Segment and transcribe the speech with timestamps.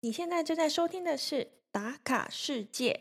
[0.00, 1.34] 你现在正在收听的是
[1.72, 3.00] 《打卡世界》。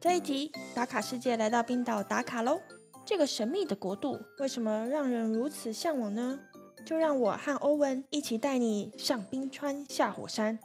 [0.00, 2.60] 这一集《打卡世界》来到冰岛打卡喽！
[3.06, 6.40] 这个神秘的国度为什么让人如此向往呢？
[6.88, 10.58] 就让我和欧文一起带你上冰川、下火山，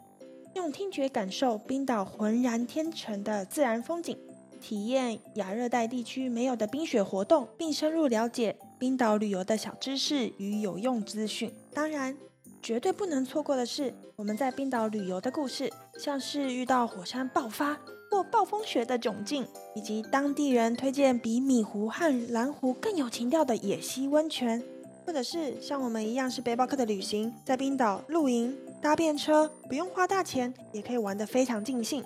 [0.56, 4.18] 用听觉感受冰岛浑然天成的自然风景，
[4.62, 11.52] 体验亚热带地区没有的冰雪活动，并深入了解冰岛旅游的小知识与有用资讯。
[11.74, 12.18] 当然，
[12.62, 17.78] 绝对不能错过的是我们在冰岛旅游的故事，像是遇到火山爆发
[18.10, 19.46] 或暴风雪的窘境，
[19.76, 24.64] 以及当地人推荐比米湖和蓝湖更有情调的野溪温泉。
[25.06, 32.04] 或者是像我们一样是背包客的旅行，在冰岛露营、搭便车，不用花大钱，也可以玩得非常尽兴。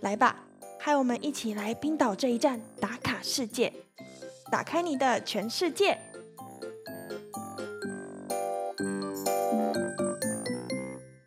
[0.00, 0.44] 来吧，
[0.78, 3.72] 和我们一起来冰岛这一站打卡世界，
[4.50, 5.96] 打开你的全世界。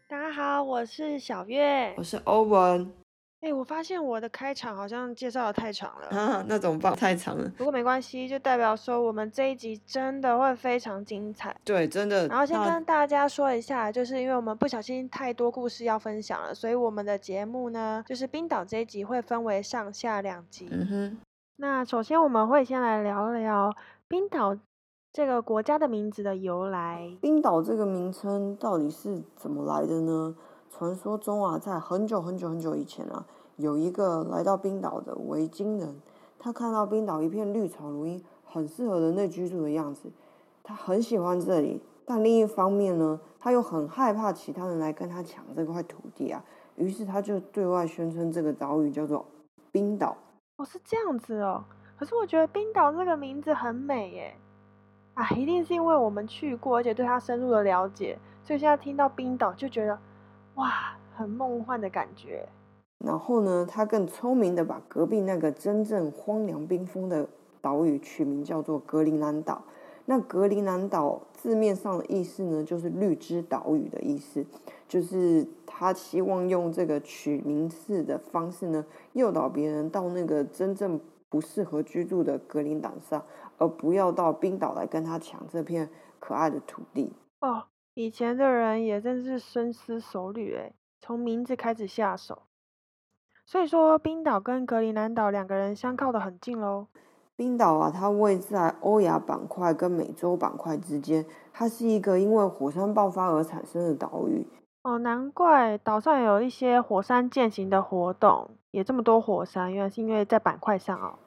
[0.08, 3.03] 大家好，我是小月，我是欧文。
[3.44, 6.96] 哎，我发现我的开场好像介绍的太长了啊，那怎么办？
[6.96, 7.52] 太长了。
[7.58, 11.54] 不过没关系，就代表说我们这一集真的会非常精彩。
[11.66, 12.26] 对，真的。
[12.30, 20.70] 然后先跟大家说一下，就是因为我们不小心太多故事要分享了，所以我们的节目呢，就是冰岛这一集会分为上下两集。
[20.72, 21.18] 嗯哼。
[21.58, 23.76] 那首先我们会先来聊聊
[24.08, 24.58] 冰岛
[25.12, 27.16] 这个国家的名字的由来。
[27.22, 30.34] 冰岛这个名称到底是怎么来的呢？
[30.76, 33.24] 传说中啊，在很久很久很久以前啊，
[33.58, 36.02] 有一个来到冰岛的维京人，
[36.40, 40.12] 他看到冰岛一片绿草如茵，很适合人类居住的样子，
[40.64, 41.80] 他很喜欢这里。
[42.06, 46.44] 但另一方面呢，他又很害怕其他人来跟他抢这块土地啊，
[46.76, 49.24] 于是他就对外宣称这个岛屿叫做
[49.72, 50.18] 冰岛。
[50.58, 51.64] 哦，是这样子哦。
[51.96, 54.36] 可是我觉得冰岛这个名字很美耶，
[55.14, 59.96] 啊，一定是因为我们去过，而且对它深入的了解，所以现在听到冰岛就觉得。
[60.56, 62.48] 哇，很梦幻的感觉。
[63.04, 67.28] 然后呢，他更聪明的把隔壁那个真正荒凉冰封的
[67.60, 69.62] 岛屿取名叫做格陵兰岛。
[70.06, 74.46] 那格陵兰岛字面上的意思呢，就是绿之岛屿的意思。
[74.88, 81.00] 就是他希望用这个取名字的方式呢，诱导别人到那个真正
[81.30, 83.24] 不适合居住的格陵岛上，
[83.58, 87.12] 而不要到冰岛来跟他抢这片可爱的土地。
[87.40, 87.64] 哦。
[87.96, 92.42] 以前的人也真是深思熟虑诶，从名字开始下手。
[93.46, 96.88] 所以说，冰岛跟格陵兰岛两个人相靠得很近喽。
[97.36, 104.48] 冰岛啊，它位在欧亚板块跟美洲板块之间，它是一个因为火山爆发而产生的岛屿。
[104.82, 111.20] 哦，难怪岛上有一些火山践行的活动，也这么多火山，原来是因为在板块上哦。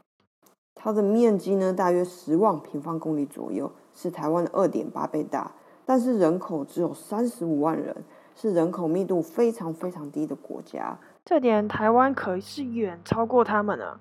[0.75, 5.53] 它的面积呢，大约十万平方公里左右，是台湾的二点八倍大。
[5.87, 7.97] 但是人口只有三十五万人，
[8.35, 10.99] 是人口密度非常非常低的国家。
[11.25, 14.01] 这点台湾可是远超过他们呢。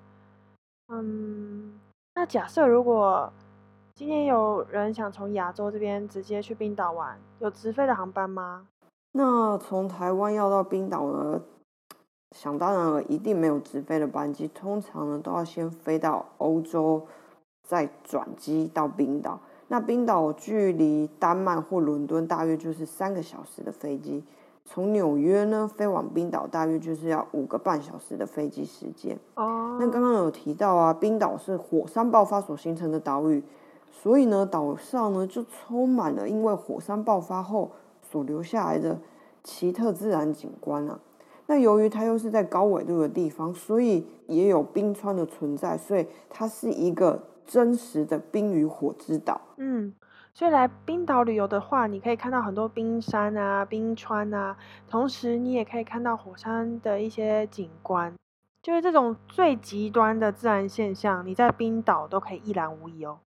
[0.88, 1.80] 嗯，
[2.16, 3.32] 那假设如果
[3.94, 8.68] 今天有人想从亚洲这边直接去冰岛玩，有直飞的航班吗？
[9.14, 11.42] 那从台湾要到冰岛呢？
[12.36, 14.48] 想当然了，一定没有直飞的班机。
[14.50, 17.08] 通常呢，都要先飞到欧洲，
[17.64, 19.40] 再转机到冰岛。
[19.68, 24.24] 那冰岛距离丹麦或伦敦大约就是三个小时的飞机，
[24.64, 29.18] 从纽约呢飞往冰岛大约就是要五个半小时的飞机时间。
[29.34, 33.42] 哦，那刚刚有提到啊，冰岛是火山爆发所形成的岛屿，
[33.92, 37.72] 所以呢岛上呢就充满了因为火山爆发后
[38.04, 39.00] 所留下来的
[39.44, 41.00] 奇特自然景观啊。
[41.48, 47.24] 那由于它又是在高纬度的地方，所以也有冰川的存在，所以它是一个。
[47.46, 49.40] 真实的冰与火之岛。
[49.58, 49.94] 嗯，
[50.34, 54.58] 所以来冰岛旅游的话，你可以看到很多冰山啊、冰川啊，
[54.90, 58.14] 同时你也可以看到火山的一些景观。
[58.62, 63.20] 就是这种最极端的自然现象，你在冰岛都可以一览无遗哦。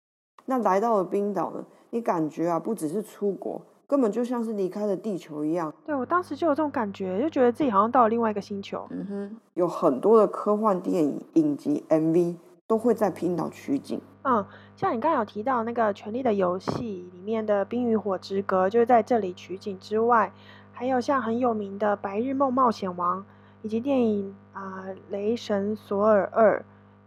[0.45, 5.71] 那来到了冰岛呢，你感觉啊，不只是出国，根本就像是离开了地球一样。
[5.85, 8.87] 对我当时就有这种感觉，就觉得自己好像到了另外一个星球。
[8.89, 12.35] 嗯哼，有很多的科幻电影、影集、MV。
[12.67, 13.99] 都会在冰岛取景。
[14.23, 20.31] 嗯，像你刚刚有提到那个《权力的游戏》里面的《冰与火之歌》，就是在这里取景之外，
[20.73, 23.21] 还有像很有名的《白日梦冒险王》
[23.61, 26.59] 以及电影啊《雷神索尔二》，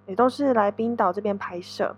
[0.08, 1.94] 也都是来冰岛这边拍摄。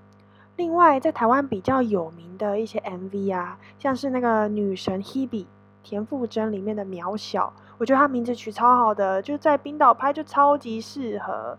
[0.57, 5.47] 另外，在台湾比较有名的一些 MV 啊，像是那个女神 Hebe，
[5.85, 11.57] 田馥甄里面的渺小，我觉得她名字取超好的，就在冰岛拍就超级适合。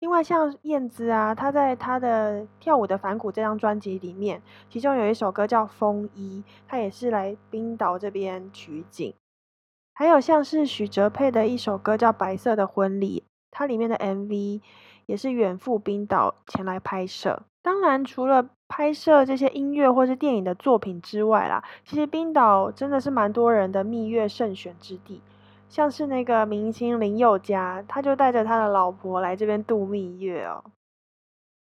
[0.00, 9.14] 另外像燕姿啊，她在她的跳舞的反骨这张专辑里面，其中有一首歌叫《风衣》，她也是来冰岛这边取景。
[9.92, 14.62] 还有像是许哲佩的一首歌叫《白色的婚礼》，它里面的 MV
[15.04, 17.42] 也是远赴冰岛前来拍摄。
[17.62, 25.20] 当然，除了拍摄这些音乐或是电影的作品之外啦，其实冰岛真的是蛮多人的蜜月胜选之地。
[25.70, 30.64] 像是那个明星林宥嘉，他就带着他的老婆来这边度蜜月哦。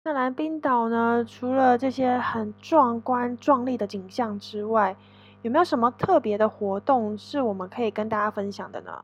[0.05, 4.97] 那来冰岛呢，除了这些很壮观壮丽的景象之外，
[5.43, 9.03] 有没有什么特别的活动是我们可以跟大家分享的呢？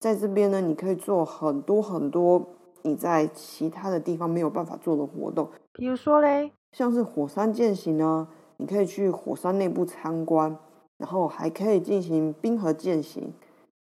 [0.00, 2.42] 在这边呢，你可以做很多很多
[2.80, 8.26] 你在其他的地方没有办法做的活动，比如说嘞，像是火山践行呢，
[8.56, 10.56] 你可以去火山内部参观，
[10.96, 13.34] 然后还可以进行冰河践行。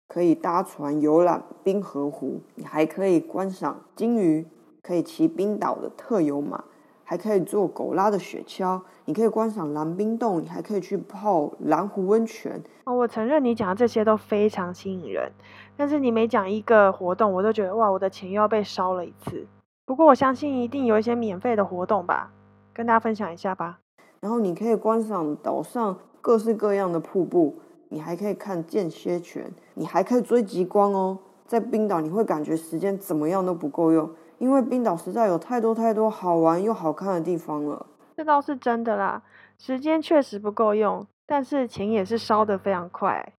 [0.09, 4.47] 可以搭船游览冰河湖，你还可以观赏鲸鱼，
[4.81, 6.63] 可以骑冰岛的特有马，
[7.03, 12.59] 还可以坐狗拉的雪橇，你可以观赏蓝冰洞，你还可以去泡蓝湖温泉。
[12.85, 15.31] 哦，我承认你讲的这些都非常吸引人，
[15.77, 19.45] 但是你每讲一个活动，我都觉得哇，我的钱又要被烧了一次。
[19.85, 22.31] 不过我相信一定有一些免费的活动吧，
[22.73, 23.77] 跟大家分享一下吧。
[24.21, 27.59] 然后你可以观赏岛上各式各样的瀑布。
[27.89, 31.19] 你还可以看间歇泉，你还可以追极光哦。
[31.45, 37.88] 在冰岛，你会感觉时间怎么样都不够用，因为冰岛实在有太多太多好玩又好看的地方了。
[38.15, 39.24] 这倒是真的啦，
[39.57, 43.33] 时间确实不够用，但是钱也是烧得非常快。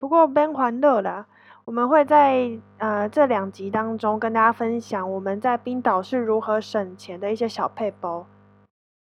[0.00, 1.26] 不过边环乐啦，
[1.64, 8.26] 我们会在呃这两集当中跟大家分享我们在冰岛是如何省钱的一些小配包。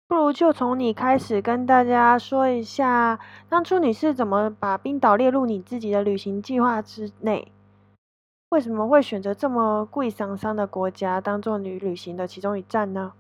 [0.07, 3.19] 不如就从你开始跟大家说一下，
[3.49, 7.51] 当初你是怎么把冰岛列入你自己的旅行计划之内？
[8.47, 13.11] 为什么会选择这么贵桑桑的国家当做你旅行的其中一站呢？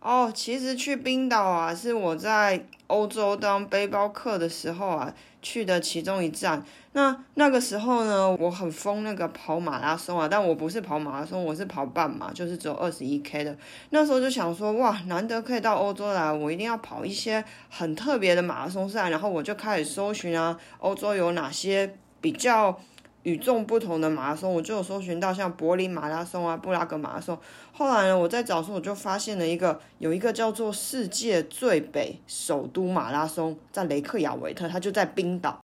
[0.00, 5.14] 哦，其实去冰岛啊，是我在欧洲当背包客的时候啊
[5.46, 6.60] 去的其中一站。
[6.90, 13.56] 那那个时候呢，我很疯那个跑马拉松啊，但我不是跑马拉松，我是跑半马，就是只有二十一 K 的。
[13.90, 19.08] 那时候就想说，哇，难得可以到欧洲来，我一定要跑一些很特别的马拉松赛。
[19.08, 22.76] 然后我就开始搜寻啊，欧洲有哪些比较
[23.26, 27.36] 与众不同的马拉松，我就有搜寻到像柏林马拉松啊、布拉格马拉松。
[27.72, 35.58] 后来呢，我在找的时候我就发现了一个，有一个叫做世界最北首都马拉松，在雷克雅维特，它就在冰岛。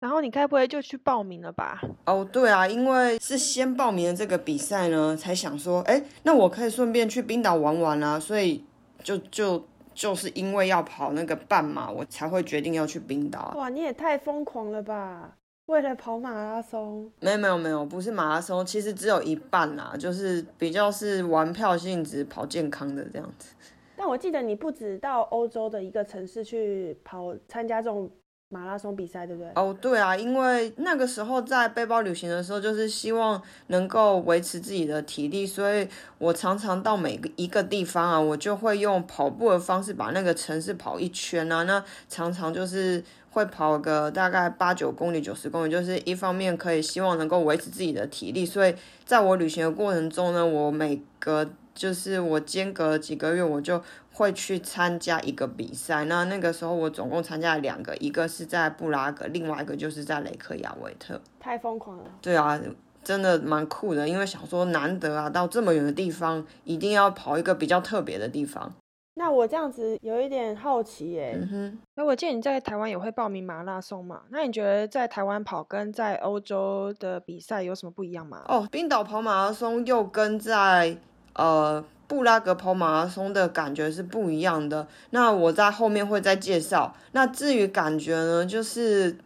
[0.00, 1.80] 然后你该不会就去报名了吧？
[2.06, 8.64] 哦，对啊，因为是先报名了这个比赛呢，才想说，哎，那我可以顺便去冰岛玩玩啊，所以
[9.04, 9.64] 就就
[9.94, 13.54] 就是因为要跑那个半马，我才会决定要去冰岛。
[13.56, 15.36] 哇，你也太疯狂了吧！
[15.66, 17.10] 为了跑马拉松？
[17.20, 23.54] 没有没有没有，不是马拉松，其实只有一半啦，就是比较是玩票性质，跑健康的这样子。
[23.96, 28.10] 但我记得你不止到欧洲的一个城市去跑参加这种。
[28.54, 29.50] 马拉松比赛对不对？
[29.56, 41.64] 哦，对啊，因为那个时候在背包旅行的时候，就是希望能够维持自己的体力，所以我常常到每个一个地方啊，我就会用跑步的方式把那个城市跑一圈啊。
[41.64, 48.72] 那常常就是会跑个大概八九公里、九十公里，就是一方面可以希望能够维持自己的体力，所以
[49.04, 53.82] 在我旅行的过程中呢，我每个就是我间隔几个月我就。
[54.16, 61.20] 会去参加一个比赛，那那个时候我总共参加了两个，一个是在布拉格，另外一个就是在雷克雅维特。
[61.40, 62.04] 太疯狂了！
[62.22, 62.56] 对啊，
[63.02, 68.72] 真的蛮酷的，因为想说难得啊，到这么远的地方，一定要跑一个比较特别的地方。
[69.14, 74.22] 那我这样子有一点好奇耶，嗯哼，那我见你在台湾也会报名马拉松嘛？
[74.30, 78.44] 那你觉得在台湾跑跟在欧洲的比赛有什么不一样吗？
[78.46, 80.96] 哦，冰岛跑马拉松又跟在
[81.34, 81.84] 呃。
[82.06, 86.94] 布拉格跑马拉松的感觉是不一样的，那我在后面会再介绍。
[87.12, 89.16] 那至于感觉呢，就是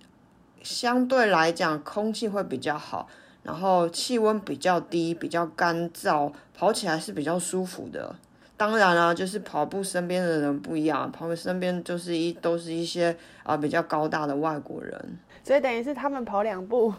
[0.62, 3.08] 相对来讲空气会比较好，
[3.42, 8.14] 然后气温比较低，比较干燥，跑起来是比较舒服的。
[8.56, 16.94] 当然啦，就是跑步身边的人不一样，跑步身边就是一都是一些啊比较高大的外国人，所以等于是他们跑两步。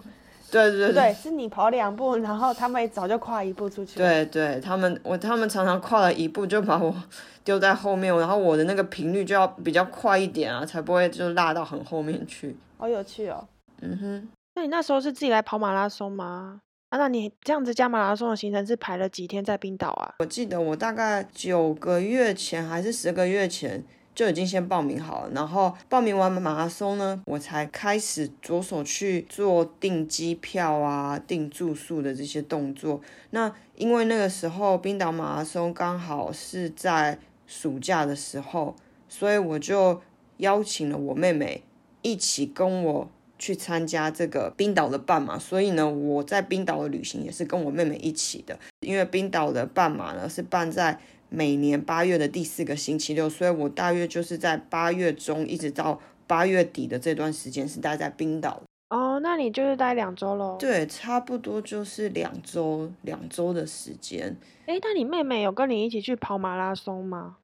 [0.52, 3.98] 对对对，是你跑两步，然后他们早就跨一步出去。
[3.98, 6.96] 对对，他们我他们常常跨了一步就把我
[7.44, 12.56] 丢在后面，然后我的那个频率就要比较快一点啊，才不会就落到很后面去。
[12.78, 13.48] 好有趣哦。
[13.82, 16.60] 嗯哼，那你那时候是自己来跑马拉松吗？
[16.90, 20.16] 啊，那你这样子加马拉松的行程是排了几天在冰岛啊？
[20.20, 23.84] 我记得我大概九个月前还是十个月前。
[24.20, 25.32] 就已经先报名好了。
[25.34, 33.00] 然后报名完马拉松呢，我才开始着手去做订机票啊、订住宿的这些动作。
[33.30, 38.76] 那因为那个时候冰岛马拉松刚好是在暑假的时候，
[39.08, 40.02] 所以我就
[40.40, 41.64] 邀请了我妹妹
[42.02, 43.10] 一起跟我。
[43.42, 48.60] 去参加这个冰岛的半马，所以呢，我在冰岛的旅行也是跟我妹妹一起的。
[48.82, 51.00] 因为冰岛的半马呢是办在
[51.30, 58.62] 每年八月的第四个星期六，所以我大约就是在八月中一直到八月底的这段时间是待在冰岛。
[58.90, 60.58] 哦，那你就是待两周喽？
[60.60, 64.36] 对，差不多就是两周，两周的时间。
[64.66, 67.38] 哎，那你妹妹有跟你一起去跑马拉松吗？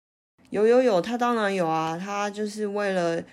[0.50, 3.24] 有有有，她当然有啊，她就是为了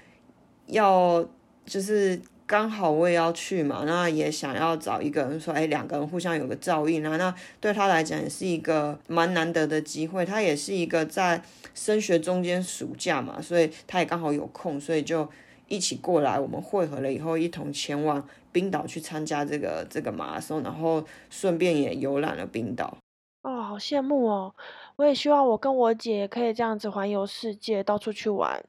[0.67, 1.27] 要
[1.65, 2.21] 就是。
[2.53, 7.17] 刚好我也要去嘛，那也想要找一个人说，哎，两个人互相有个照应啊。
[7.17, 10.27] 那对他来讲也是一个蛮难得的机会。
[10.27, 11.43] 他也是一个在
[11.75, 15.27] 升学中间暑假嘛，所以他也刚好有空，所以就
[15.67, 16.39] 一起过来。
[16.39, 22.99] 我们汇合了以后，一同前往冰岛去参加这个这个马拉松，然后顺便也游览了冰岛。
[23.45, 24.55] 哦，好羡慕哦！
[24.97, 28.63] 我也希望我跟我姐可以这样子环游世界，到处去玩。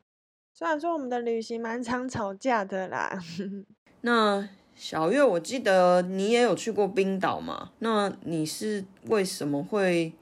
[0.64, 3.22] 虽然说我们的旅行蛮常吵架的啦。
[4.00, 7.72] 那小月，我记得你也有去过冰岛嘛？
[7.80, 10.14] 那你是为什么会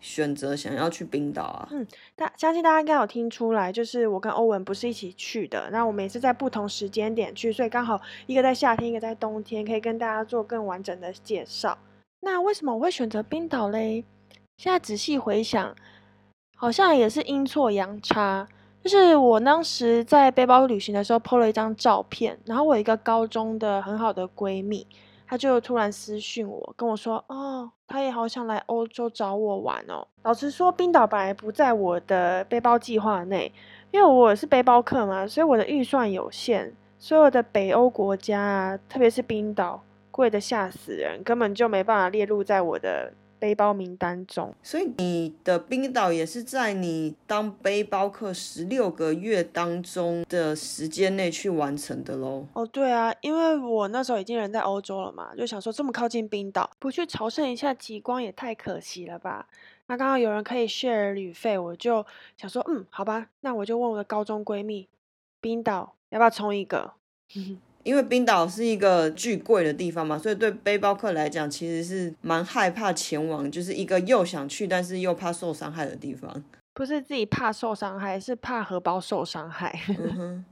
[0.00, 1.68] 选择想要去冰岛啊？
[1.70, 1.86] 嗯，
[2.16, 5.70] 大相信大家应该有听出来，就是我跟欧文不是一起去的。
[5.70, 11.78] 那我们也是在不同时间点去，所以刚好一个在夏天，一个在冬天，可以跟大家做更完整的介绍。
[12.18, 14.04] 那为什么我会选择冰岛嘞？
[14.56, 15.76] 现在仔细回想，
[16.56, 18.48] 好像也是阴错阳差。
[18.84, 24.86] 就是我当时在背包旅行的时候，po 了一张照片，然后我一个高中的很好的闺蜜，
[25.26, 30.06] 她就突然私讯我，跟我说，哦，她也好想来欧洲找我玩哦。
[30.22, 33.50] 老实说，冰岛本来不在我的背包计划内，
[33.90, 43.14] 因为我是背包客嘛，所以我的预算有限，所有的北欧国家啊，特别是冰岛，贵的吓死人，根本就没办法列入在我的。
[43.44, 52.46] 背包名单中，所以你的冰岛也是在你当背包客十六个月当中的时间内去完成的喽。
[52.54, 59.46] 哦，对啊，因为我那时候已经人在欧洲了嘛，就想说这么靠近冰岛，不去朝圣一下极光也太可惜了吧。
[59.88, 62.06] 那刚好有人可以 share 旅费，我就
[62.38, 64.88] 想说，嗯，好吧，那我就问我的高中闺蜜，
[65.42, 66.94] 冰岛要不要冲一个？
[67.84, 76.42] 因为冰岛是一个巨贵的地方嘛，所以对背包客来讲，其实是蛮害怕前往，就是一个又想去，但是又怕受伤害的地方。
[76.72, 79.78] 不是自己怕受伤害，是怕荷包受伤害。
[79.88, 80.44] 嗯哼。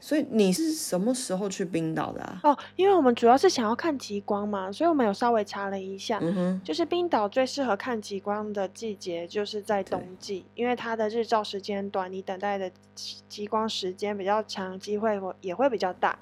[0.00, 2.38] 所以你是什么时候去冰岛的啊？
[2.44, 12.70] 哦，因为我们主要是想要看极光嘛，所以我们有稍微查了一下，嗯哼，就是冰岛最适合看极光的季节就是在冬季，因为它的日照时间短，你等待的
[13.28, 16.16] 极光时间比较长，机会也会比较大。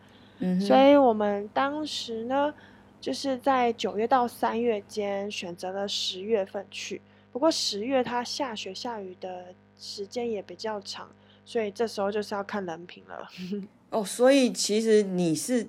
[0.60, 2.52] 所以我们当时呢，
[3.00, 7.00] 就是在九月到三月间选择了十月份去。
[7.32, 9.46] 不过十月它下雪下雨的
[9.78, 11.08] 时间也比较长，
[11.44, 13.28] 所以这时候就是要看人品了。
[13.90, 15.68] 哦，所以其实你是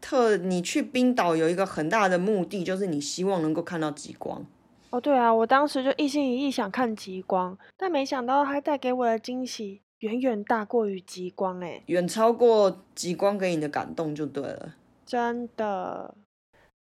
[0.00, 4.44] 特你去冰岛有一个很大的目的，就是你希望能够看到极光。
[4.90, 9.80] 哦，对啊，我当时就一心一意想看极光，但没想到它带给我的惊喜。
[10.04, 14.74] 远远大过于极光，哎，远超过极光给你的感动就对了，
[15.06, 16.14] 真的。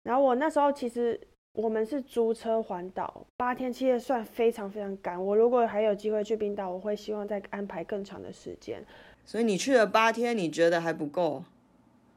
[0.03, 1.18] 然后我那时候其实
[1.53, 5.24] 我们是租车环岛，八天七夜算非常非常赶。
[5.24, 8.84] 我如果还有机会去冰岛，我会希望再安排更长的时间。
[9.24, 11.46] 所以你去了八天，你觉得还不够？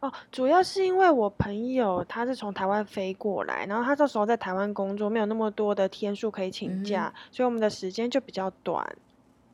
[0.00, 8.84] 哦，主要是因为我朋友他是从台湾飞过来，然后他这时候在台湾工作，没有那么多的天数可以请假，所以我们的时间就比较短。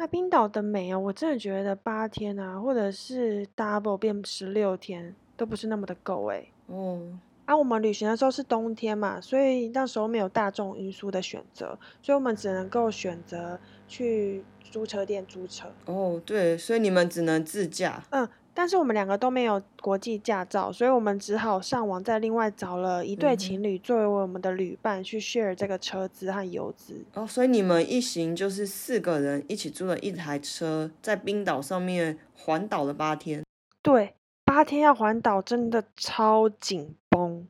[0.03, 6.45] 那冰岛的美啊，我真的觉得八天啊，或者是 double 变十六天都不是那么的够哎。
[6.67, 7.21] 嗯。
[7.45, 13.57] 啊，我们旅行的时候是冬天嘛，所以那时候没有大众运输的选择，所以我们只能够选择
[13.87, 15.69] 去租车店租车。
[15.85, 18.03] 哦，对，所以你们只能自驾。
[18.11, 18.29] 嗯。
[18.55, 27.05] 但是我们两个都没有国际驾照，所以我们只好上网再另外找了一对情侣作为我们的旅伴去 share 这个车资和油资。
[27.15, 33.43] 哦，所以你们一行就是四个人一起租了一台车，在冰岛上面环岛了八天。
[33.83, 37.47] 对，八天要环岛真的超紧绷。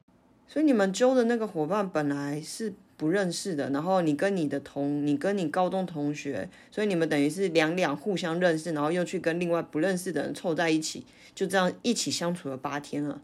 [0.47, 2.75] 所以你们揪的那个伙伴本来是。
[2.97, 13.21] 不认识的，然后你跟你的同，你跟你高中同学，所以你们等于是两两互相认识，然后又去跟另外不认识的人凑在一起，就这样一起相处了八天了。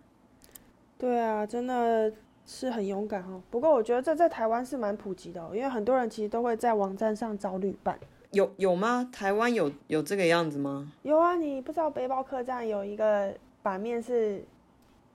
[0.98, 2.12] 对啊，真的
[2.44, 3.40] 是很勇敢哦。
[3.50, 7.98] 不过我觉得这在台湾是蛮普及的，因为很多人其实都会在网站上找旅伴。
[8.32, 9.08] 有有吗？
[9.12, 10.92] 台湾有有这个样子吗？
[11.02, 13.32] 有啊，你不知道背包客栈有一个
[13.62, 14.44] 版面是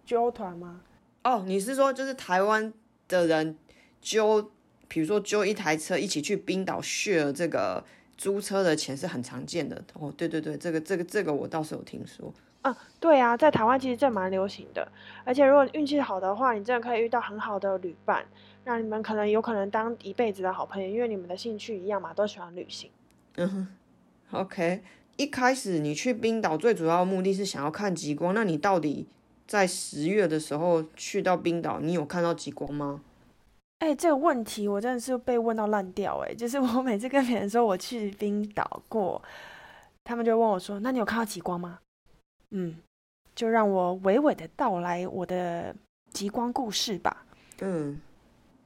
[0.06, 0.82] 揪团吗？
[1.24, 2.74] 哦，你是说就是台湾
[3.08, 3.56] 的人
[4.04, 4.52] 揪，
[4.88, 7.84] 比如说揪一台车一起去冰岛 share 这个
[8.16, 9.84] 租车的钱是很常见的。
[9.94, 12.32] 哦，对对对，这个这个这个我倒是有听说。
[12.62, 14.88] 嗯，对啊，在台湾其实这蛮流行的，
[15.26, 18.26] 而且如果运气好的话，你真的可以遇到很好的旅伴，
[18.64, 22.90] 让你们可能有可能当一辈子的好朋友，因为你们的兴趣一样嘛，都喜欢旅行。
[23.36, 23.68] 嗯哼
[24.32, 24.82] ，OK。
[25.16, 29.06] 一开始你去冰岛最主要的目的是想要看极光，那你到底
[29.46, 33.02] 在十月的时候去到冰岛，你有看到极光吗？
[33.84, 36.34] 哎，这个问题我真的是被问到烂掉哎！
[36.34, 39.22] 就是我每次跟别人说我去冰岛过，
[40.06, 41.80] 他们就问我说：“那你有看到极光吗？”
[42.52, 42.78] 嗯，
[43.36, 45.76] 就让我娓娓的道来我的
[46.14, 47.26] 极光故事吧。
[47.60, 48.00] 嗯，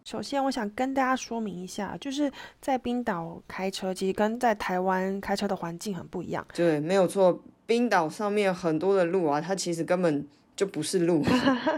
[0.06, 2.32] 首先我想跟大家说明一下，就是
[2.62, 6.46] 在冰岛开车，其实跟在台湾开车的环境很不一样。
[6.54, 11.24] 对，没有错，冰岛上面很多的路啊，它其实根本就不是路，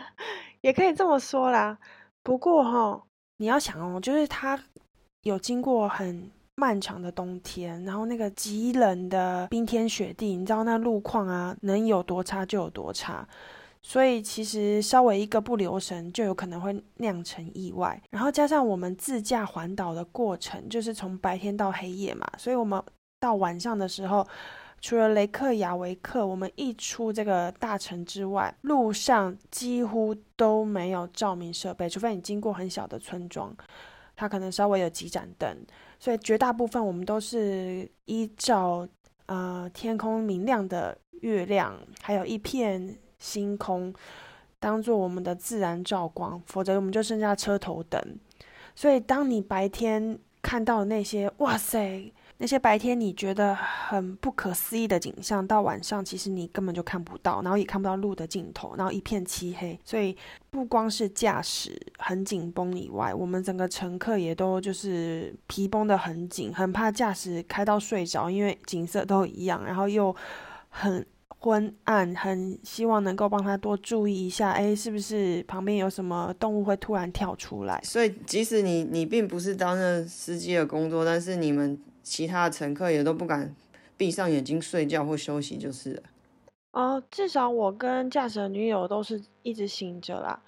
[0.59, 1.79] 也可以这么说啦。
[2.21, 3.01] 不过哈，
[3.39, 4.57] 你要想哦，就是它
[5.23, 6.29] 有经过很。
[6.59, 13.25] 漫长的冬天，然后那个极冷的冰天雪地，你知道那路况啊，能有多差就有多差。
[13.81, 17.97] 所以其实稍微一个不留神，就有可能会酿成意外。
[18.09, 22.83] 然后加上我们自驾环岛的过程，就是从白天到黑夜嘛，所以我们
[23.21, 24.27] 到晚上的时候，
[24.81, 33.53] 除了雷克雅维克，我们一出这个大城之外，路上几乎都没有照明设备，除非你经过很小的村庄，
[34.15, 35.57] 它可能稍微有几盏灯。
[35.99, 38.87] 所以绝大部分我们都是依照
[39.25, 43.93] 呃天空明亮的月亮，还有一片星空，
[44.59, 48.01] 当做我们的自然照光，否则我们就剩下车头灯。
[48.73, 52.13] 所以当你白天看到那些，哇塞！
[52.41, 59.77] 那些白天你觉得很不可思议的景象，到晚上其实你根本就看不到，然后也看不到路的尽头，然后一片漆黑。
[59.83, 60.15] 所以
[60.49, 70.15] 不光是驾驶很紧绷以外，我们整个乘客也都就是皮绷得很紧，很怕驾驶开到睡着，因为景色都一样，然后又
[70.69, 77.81] 很昏暗，很希望能够帮他多注意一下，哎，是不是旁边有什么动物会突然跳出来？
[77.83, 81.77] 所以即使你你并不是担任司机的工作，但是你们。
[82.09, 83.55] 其他的乘客也都不敢
[83.95, 86.03] 闭上眼睛睡觉或休息，就是了。
[86.71, 90.41] 哦，至少我跟驾驶的女友都是一直醒着啦。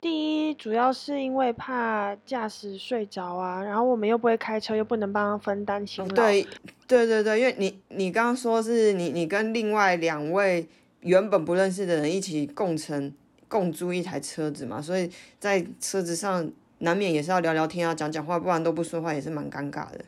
[0.00, 6.14] 第一，主要是因为怕驾驶睡着啊，然后我们又不会开车，又不能帮他分担辛劳。
[6.14, 6.46] 对，
[6.88, 10.68] 对对对，因为你你刚刚说是你你跟另外两位
[11.00, 13.12] 原本不认识的人一起共乘
[13.48, 20.04] 共租一台车子嘛，所以在车子上难免也是要聊聊天啊，讲讲话，不然都不说话也是蛮尴尬的。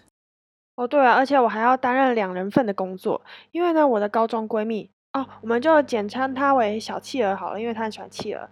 [0.78, 8.48] 哦，对啊，而且我还要担任两人份的工作，因为呢，我的高中闺蜜哦，我们就简称她为小企鹅好了，因为她很喜欢企鹅。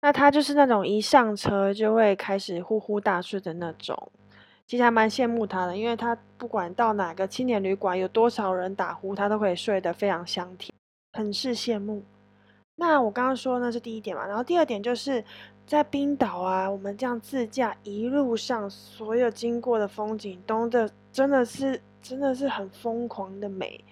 [0.00, 3.96] 那她就是那种一上车就会开始呼呼大睡的那种，
[4.66, 10.74] 其实还蛮羡慕她的，因为她不管到哪个青年旅馆，有多少人打呼，她都可以睡得非常香甜，
[11.12, 12.02] 很是羡慕。
[12.74, 15.24] 那我刚刚说那是第一点嘛，然后第二点就是
[15.64, 23.84] 在冰岛啊，我们这样自驾一路上所有经过的风景，都的真的是真的是很疯狂的美，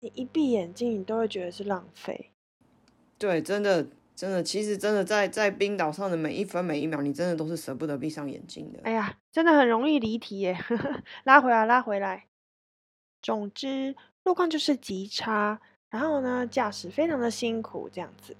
[0.00, 2.30] 你一闭眼睛，你都会觉得是浪费。
[3.18, 8.80] 对，真的真的，其实真的在在冰岛上的每一分每一秒，你真的都是舍不得闭上眼睛的。
[8.84, 10.56] 哎呀，真的很容易离题耶，
[11.24, 12.26] 拉回来拉回来。
[13.22, 15.60] 总之，路况就是极差。
[15.90, 18.36] 然后呢，驾驶非常的辛苦，这样子。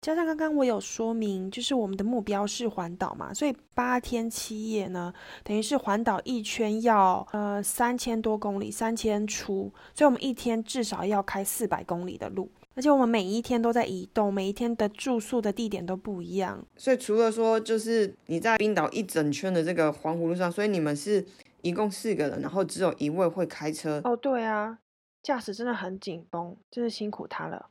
[0.00, 5.12] 加上刚刚我有说明，就是我们的目标是环岛嘛，所以八天七夜呢，
[5.44, 16.64] 等于是环岛一圈要呃三千多公里，三千出，所以我们一天至少要开四百公里的路，而且我们每一天都在移动，每一天的住宿的地点都不一样。
[16.78, 21.22] 所以除了说，就是你在冰岛一整圈的这个环湖路上，所以你们是
[21.60, 24.00] 一共四个人，然后只有一位会开车。
[24.04, 24.78] 哦，对啊。
[25.22, 27.66] 驾驶真的很紧绷，真是辛苦他了。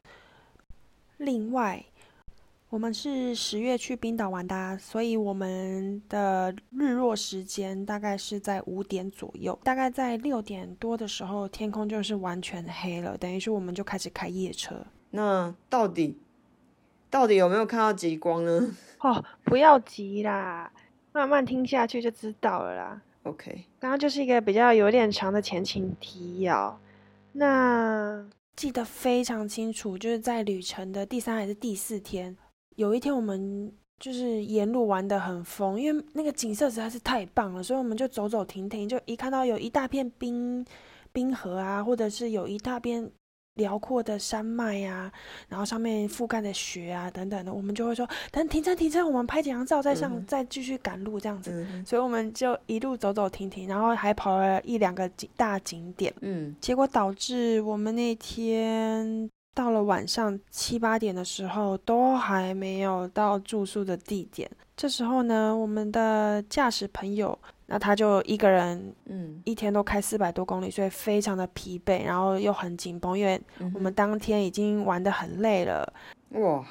[1.18, 1.84] 另外，
[2.70, 9.58] 我们是十月去冰岛玩的，所以我们的日落时间大概是在五点左右。
[9.64, 14.86] 大概在六点多的时候，天空就是完全黑了，等于是我们就开始开夜车。
[15.10, 16.20] 那到底
[17.10, 18.72] 到底有没有看到极光呢？
[19.02, 20.72] 哦，不要急啦，
[21.12, 23.02] 慢慢听下去就知道了啦。
[23.24, 26.80] OK，刚刚就是一个比较有点长的前情提要。
[27.32, 28.24] 那
[28.56, 32.38] 记得非常清楚，就是在旅程的第三还是第四天，
[32.76, 40.66] 有一天我们就是沿路玩的很疯，因为那个景色实在是太棒了，所以我们就走走停停，就一看到有一大片冰
[41.12, 43.12] 冰河啊，或者是有一大片
[43.56, 45.12] 辽阔的山脉呀，
[45.50, 51.68] 然后上面覆盖的雪啊等等的，我们就会说等停车停车，我们拍几张照再上，再继续赶路这样子。
[51.86, 56.14] 所以我们就一路走走停停，然后还跑了一两个景大景点。
[56.22, 59.30] 嗯，结果导致我们那天。
[59.60, 64.50] 到了晚上七八点的时候，都还没有到住宿的地点。
[64.78, 73.38] 这时候呢，我们的驾驶朋友，那他就一个人，嗯，一天都开四百多公里，所以非常的疲惫，然后又很紧绷，因为
[73.74, 75.92] 我们当天已经玩得很累了。
[76.30, 76.66] 哇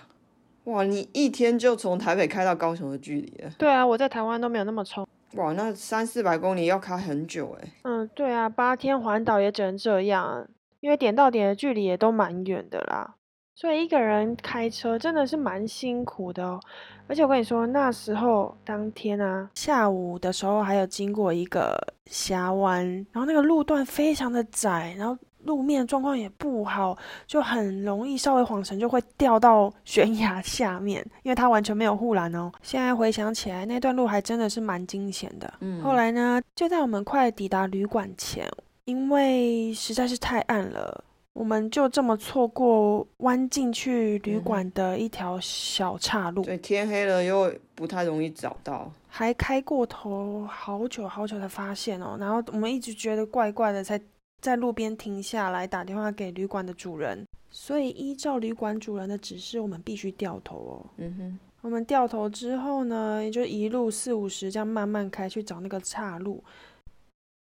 [0.64, 3.50] 哇，你一天就从台北开到高雄的距离了？
[3.58, 5.06] 对啊，我在台湾都没有那么冲。
[5.34, 7.68] 哇，那三四百公里要开很久哎。
[7.82, 10.48] 嗯，对啊，八天环岛也只能这样。
[10.80, 13.14] 因为点到点的距离也都蛮远的啦，
[13.54, 16.60] 所以一个人开车真的是蛮辛苦的哦。
[17.08, 32.52] 而且我跟你说，那时候当天啊，下午的时候还有经过一个峡湾，然后那个路段非常的窄，然后路面状况也不好，就很容易稍微晃神就会掉到悬崖下面，因为它完全没有护栏哦。
[32.62, 35.52] 现在回想起来，那段路还真的是蛮惊险的。
[35.60, 38.46] 嗯，后来呢，就在我们快抵达旅馆前。
[38.88, 46.42] 因为实在是太暗了，我们就这么错过弯进去旅馆的一条小岔路。
[46.42, 52.16] 对，天黑了又不太容易找到，还开过头好久好久才发现哦。
[52.18, 54.00] 然后我们一直觉得怪怪的，才
[54.40, 57.26] 在路边停下来打电话给旅馆的主人。
[57.50, 60.86] 所以依照旅馆主人的指示，我们必须掉头哦。
[60.96, 66.42] 嗯哼，我们掉头之后呢，也就一路四五十这样慢慢开去找那个岔路。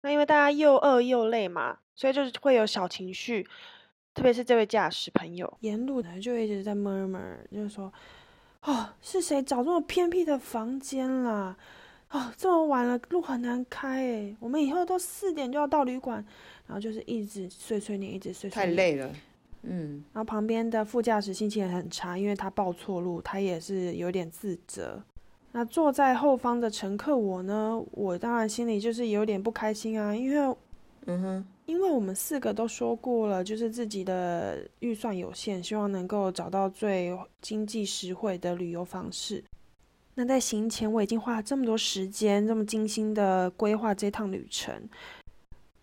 [0.02, 3.46] 那因为大家又饿又累嘛，所以就是会有小情绪，
[4.14, 7.92] 特别是这位驾驶朋友，沿路呢就一直在 murmur，就是说，
[8.62, 11.56] 哦，是谁找这么偏僻的房间啦？
[12.10, 16.24] 哦，这么晚了，路很难开诶，我们以后都四点就要到旅馆，
[16.66, 19.12] 然后就是一直碎碎念，一直碎碎念，太累了，
[19.62, 20.02] 嗯。
[20.12, 25.02] 然后旁边的副驾驶心情也很差，因为他报错路，他也是有点自责。
[25.52, 27.82] 那坐在后方的乘客我呢？
[27.92, 30.56] 我当然心里就是有点不开心啊，因为，
[31.06, 39.42] 嗯哼，因为我们四个都说过了，就是自己的预算有限，希望能够找到最经济实惠的旅游方式。
[40.14, 44.74] 那在行前我已经花了这么多时间，这么精心的规划这趟旅程。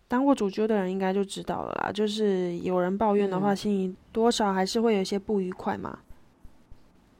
[0.08, 5.98] 当过主角的人应该就知道了啦，就是有人抱怨的话，心里多少还是会有一些不愉快嘛。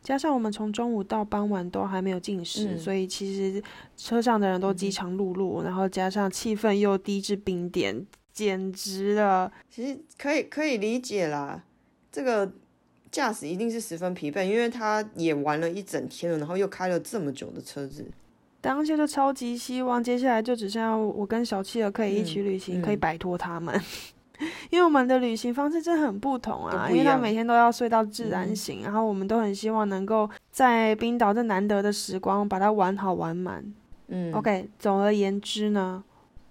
[0.07, 3.61] 加上我们从中午到傍晚都还没有进食，所以其实
[3.97, 9.51] 车上的人都饥肠辘辘，然后加上气氛又低至冰点，简直了。
[9.69, 11.65] 其实可以可以理解啦，
[12.13, 12.53] 这个
[13.11, 18.09] 驾驶一定是十分疲惫，因为他也玩了一整天了，然后又开了这么久的车子。
[18.61, 23.75] 当下就超级希望，接下来就只剩下我跟小七儿可以一起旅行，可以摆脱他们。
[24.71, 33.65] 因为我们的旅行方式真的很不同啊，因为他每天都要睡到自然醒，然后我们都很希望能够在冰岛这难得的时光把它玩好玩满。
[34.09, 36.03] 嗯，OK，总而言之呢，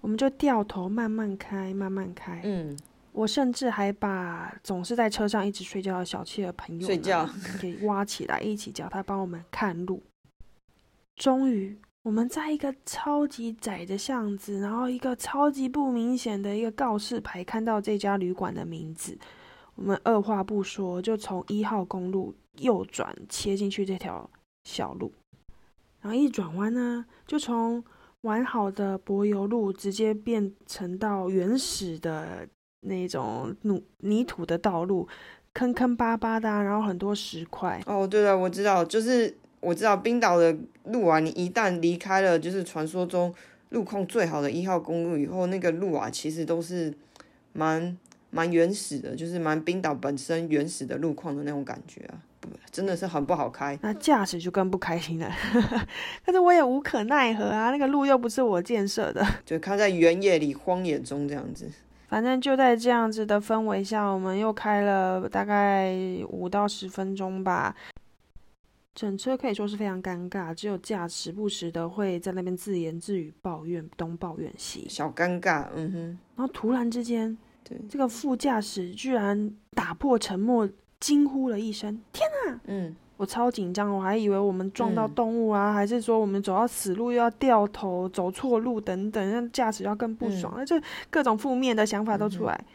[0.02, 2.41] 我们就掉头慢慢开，慢慢开。
[2.43, 2.78] 嗯，
[3.12, 7.30] 我甚至还把总是在车上一直睡觉的小气的朋友睡觉
[7.62, 10.04] 给挖起来，一起叫他帮我们看路。
[11.15, 11.78] 终于。
[12.06, 19.18] 我们在一个超级窄的巷子，然后一个超级不明显的一个告示牌，看到这家旅馆的名字。
[19.74, 24.30] 我们二话不说，就从一号公路右转切进去这条
[24.65, 25.12] 小路，
[26.00, 27.84] 然后一转弯呢，就从
[28.22, 32.48] 完好的柏油路直接变成到原始的
[32.82, 35.08] 那种泥泥土的道路，
[35.56, 37.82] 坑坑巴巴的，然后很多石块。
[37.88, 39.36] 哦，对了，我知道，就是。
[39.65, 43.34] 我知道冰岛的路啊，你一旦离开了就是传说中
[43.69, 46.93] 路况最好的一号公路以后，那个路啊，其实都是
[47.54, 47.97] 蛮
[48.30, 52.21] 蛮原始的，就是蛮冰岛本身原始的路况的那种感觉啊，
[52.71, 53.78] 真的是很不好开。
[53.82, 55.32] 那驾驶就更不开心了，
[56.23, 61.67] 但是我也无可奈何啊，那个路又不是我建设的，就开在原野里荒野中这样子。
[62.08, 65.91] 反正就在这样子的氛围下，我们又开了大概
[66.30, 67.75] 五到十分钟吧。
[68.95, 75.67] 整车可以说是非常尴尬，只有驾驶不时的会在那边自言自语、抱怨东抱怨西，小尴尬。
[75.75, 76.19] 嗯哼。
[76.38, 80.67] 然后突然之间，对这个副驾驶居然打破沉默，
[81.01, 92.65] 惊呼了一声：“天哪！”嗯，我超紧张，我还以为我们撞到动物啊，还是说我们走到死路又要掉头、走错路等等，让驾驶要更不爽，那就各种负面的想法都出来。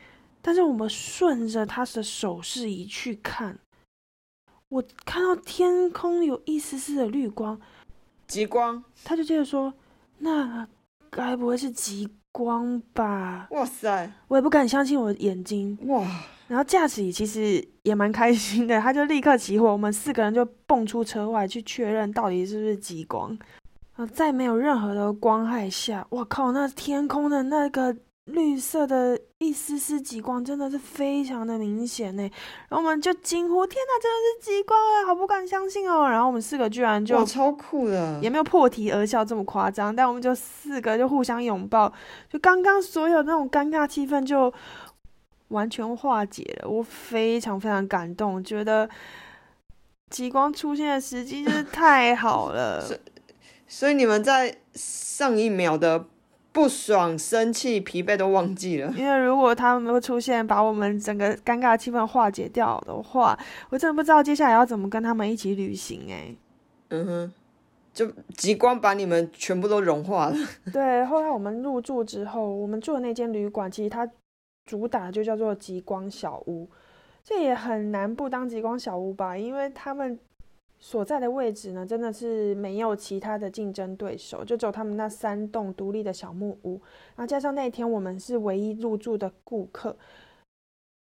[0.42, 3.58] 但是我们顺着他的手势一去看。
[4.70, 7.60] 我看到天空有一丝丝的绿光，
[8.28, 9.74] 极光，他就接着说，
[10.18, 10.66] 那
[11.10, 13.48] 该不会是极光吧？
[13.50, 15.76] 哇塞，我也不敢相信我的眼睛。
[15.86, 16.06] 哇，
[16.46, 23.36] 然后驾驶其实也蛮开心的，他就立刻起火，我们四个人就蹦出车外去确认到底是不是极光。
[23.96, 27.96] 啊，在没有任何的光害下，我靠，那天空的那个
[28.30, 32.22] 绿色的一丝丝极光真的是非常的明显呢。
[32.68, 35.04] 然后我们就惊呼：“天哪，真的是极光哎！
[35.04, 41.92] 好不敢相信哦！”然后我们四个居然就哇，超酷的，也没有破涕而笑这么夸张，但我们就四个就互相拥抱，
[42.28, 44.52] 就刚刚所有那种尴尬气氛就
[45.48, 46.68] 完全化解了。
[46.68, 48.88] 我非常非常感动，觉得
[50.08, 52.84] 极光出现的时机真是太好了。
[53.66, 56.06] 所以你们在上一秒的
[56.52, 58.92] 不爽、生气、疲惫都忘记了。
[58.96, 63.38] 因为如果他们会出现，把我们整个尴尬气氛化解掉的话，
[63.70, 66.34] 我真的不知道接下来要怎么跟他们一起旅行哎、
[66.88, 67.32] 嗯哼，
[67.94, 70.36] 就极光把你们全部都融化了。
[70.72, 74.08] 对，后来我们入住之后，我们住的那间旅馆，其实它
[74.66, 76.68] 主打就叫做极光小屋，
[77.22, 79.36] 这也很难不当极光小屋吧？
[79.36, 80.18] 因为他们
[80.80, 86.80] 所在的位置呢，真的是没有其他的竞争对手，就只有他们那三栋独立的小木屋，
[87.14, 89.94] 然后加上那天我们是唯一入住的顾客。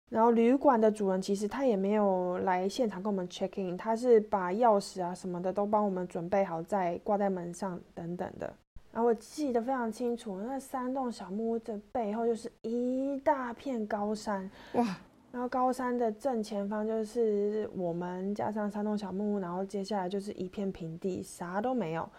[0.10, 8.52] 然后旅馆的主人其实他也没有来现场跟我们 check in，他是把钥匙啊什么的都帮我们准备好，再挂在门上等等的。
[8.94, 14.98] 然后我记得非常清楚，那三栋小木屋的背后就是一大片高山，哇，
[15.32, 22.10] 然后高山的正前方就是我们加上三栋小木屋，然后接下来就是一片平地，啥都没有。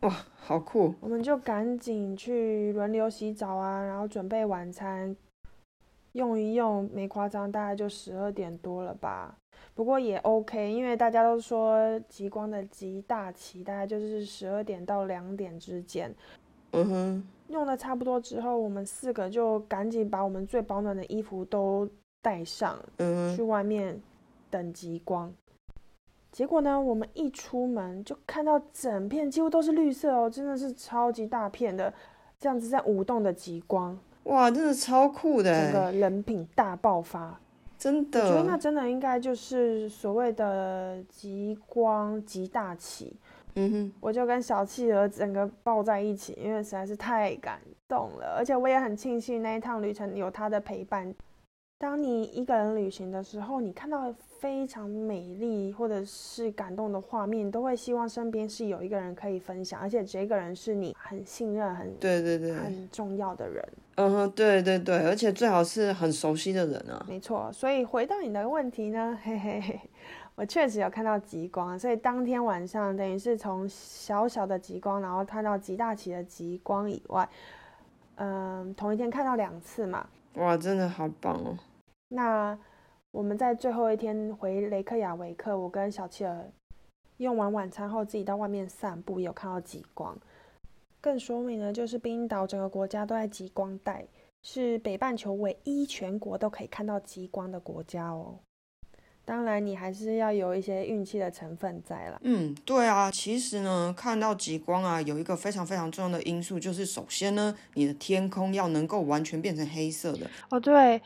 [0.00, 0.94] 哇，好酷！
[1.00, 5.14] 我们就赶紧去轮流洗澡啊，然后准备晚餐，
[6.12, 9.36] 用一用，没夸张，大概就十二点多了吧。
[9.74, 16.12] 不过也 OK，因为大家都说极光的极大期大概就是十二点到两点之间。
[16.72, 21.88] 嗯哼，用的差不多之后，我们四个就赶紧把我们最保暖的衣服都
[22.20, 24.00] 带上，嗯，去外面
[24.50, 25.32] 等极光。
[26.30, 31.92] 结果呢，我们一出门就看到整片几乎都是绿色哦，真的是超级大片的，
[32.38, 37.40] 这样子在舞动的极光，哇，真的超酷的整个欸，人品大爆发。
[37.78, 38.58] 真的我觉得那。
[38.58, 43.16] 真的应该就是所谓的极光极大起。
[43.54, 51.12] 嗯哼，我就跟小企鹅整个抱在一起，因为实在是太感动了，而且我也很庆幸那一趟旅程有他的陪伴。
[51.80, 63.64] 当你一个人旅行的时候，你看到非常美丽或者是感动的画面，都会希望身边是有一个人可以分享，而且这个人是你很信任、很对对对，很重要的人。
[63.94, 67.06] 嗯哼，对对对，而且最好是很熟悉的人啊。
[67.08, 69.80] 没错，所以回到你的问题呢，嘿嘿嘿，
[70.34, 77.28] 我确实有看到极光，所以当天晚上等于是从小小的极光，然后看到极大期的极光以外，
[78.16, 80.04] 嗯，同一天看到两次嘛。
[80.34, 81.56] 哇，真的好棒哦！
[82.08, 82.58] 那
[83.10, 86.46] 我们在最后一天回雷克雅维克，我跟小企鹅
[87.18, 90.16] 用完晚餐后自己到外面散步，也有看到极光。
[91.00, 94.04] 更说明呢，就是冰岛整个国家都在极光带，
[94.42, 98.38] 是北半球唯一全国都可以看到极光的国家哦。
[99.24, 102.18] 当然，你还是要有一些运气的成分在啦。
[102.22, 110.26] 嗯，对啊，其实呢，看到极光啊，有一个非常非常重要的因素，就是首先呢，你的天空要能够完全变成黑色的。
[110.48, 111.00] 哦，对，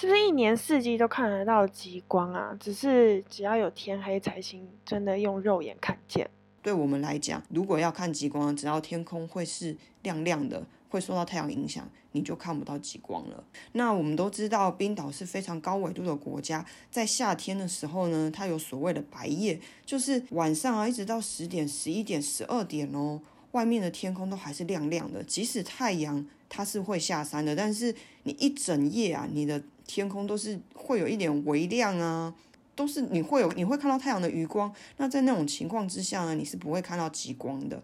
[0.00, 2.56] 是不是一年四季都看得到极光啊？
[2.60, 6.30] 只是只要有天黑才行，真的用肉眼看见。
[6.62, 13.42] 对我们来讲，如果要看极光，只要天空会是亮亮的，会受到太阳影响，你就看不到极光了。
[13.72, 32.32] 那我们都知道，冰岛是非常高纬度的国家，在夏天的时候呢，它有所谓的白夜，就是晚上啊，一直到十点、十一点、十二点哦，外面的天空都还是亮亮的，即使太阳它是会下山的，但是你一整夜啊，你的天空都是会有一点微亮啊。
[32.76, 37.82] 都是你会有你会看到太阳的余光，那在那种情况之下呢，你是不会看到极光的。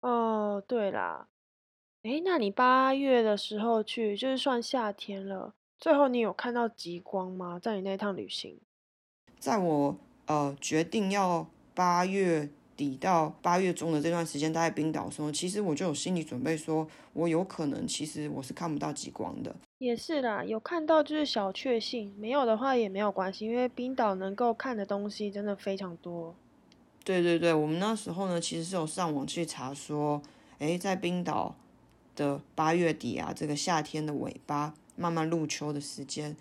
[0.00, 1.28] 哦，对啦，
[2.02, 7.60] 诶，那你八月的时候去，就是算夏天了，最后你有看到极光吗？
[7.60, 8.58] 在你那趟旅行？
[9.38, 9.96] 在我
[10.26, 19.54] 呃决定要八月底到八月中的这段时间待在冰岛的时候，其实我就有心理准备说，我有可能其实我是看不到极光的。
[19.78, 26.34] 也是啦，有看到就是小确幸，没有的话也没有关系，因为冰岛能够看的东西真的非常多。
[27.04, 30.22] 对对对，我们那时候呢，其实是有上网去查说，
[30.58, 31.54] 诶，在冰岛
[32.14, 36.34] 的八月底啊，这个夏天的尾巴，慢慢入秋的时间，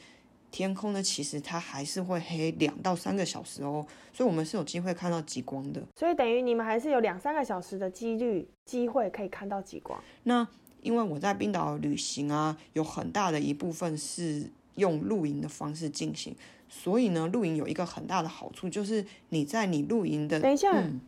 [0.49, 5.83] 天空呢，其实它还是会黑两到三个小时哦，所以我们是有机会看到极光的。
[5.93, 10.01] 所以等于你们还是有两三个小时的几率机会可以看到极光。
[10.23, 10.47] 那
[10.85, 16.35] 因为我在冰岛旅行啊，有很大的一部分是用露营的方式进行，
[16.69, 21.01] 所以呢，露营有一个很大的好处，就是你在你露营的等一下，嗯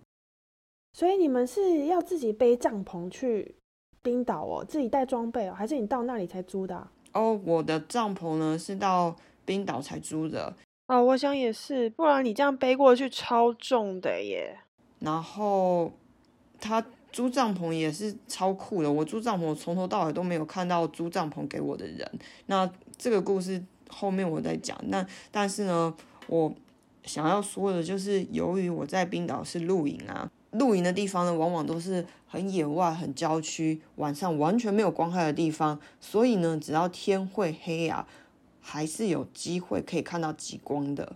[0.94, 3.56] 所以你们是要自己背帐篷去
[4.02, 10.56] 冰岛哦，自己带装备哦，还是你到那里才租的啊、哦，我的帐篷呢是到冰岛才租的，
[10.88, 14.58] 哦，我想也是，不然你这样背过去超重的耶。
[15.00, 15.92] 然后
[16.60, 18.92] 他租帐篷也是超酷的。
[18.92, 22.10] 我租帐篷从头到尾都没有看到租帐篷给我的人。
[22.48, 24.78] 那这个故事后面我再讲。
[24.90, 25.94] 那但是呢，
[26.28, 26.54] 我
[27.04, 38.06] 想要说的就是，由于我在冰岛是露营啊，露营的地方呢，往往都是很野外、很郊区，晚上完全没有光害的地方，所以呢，只要天会黑啊，
[38.60, 41.16] 还是有机会可以看到极光的。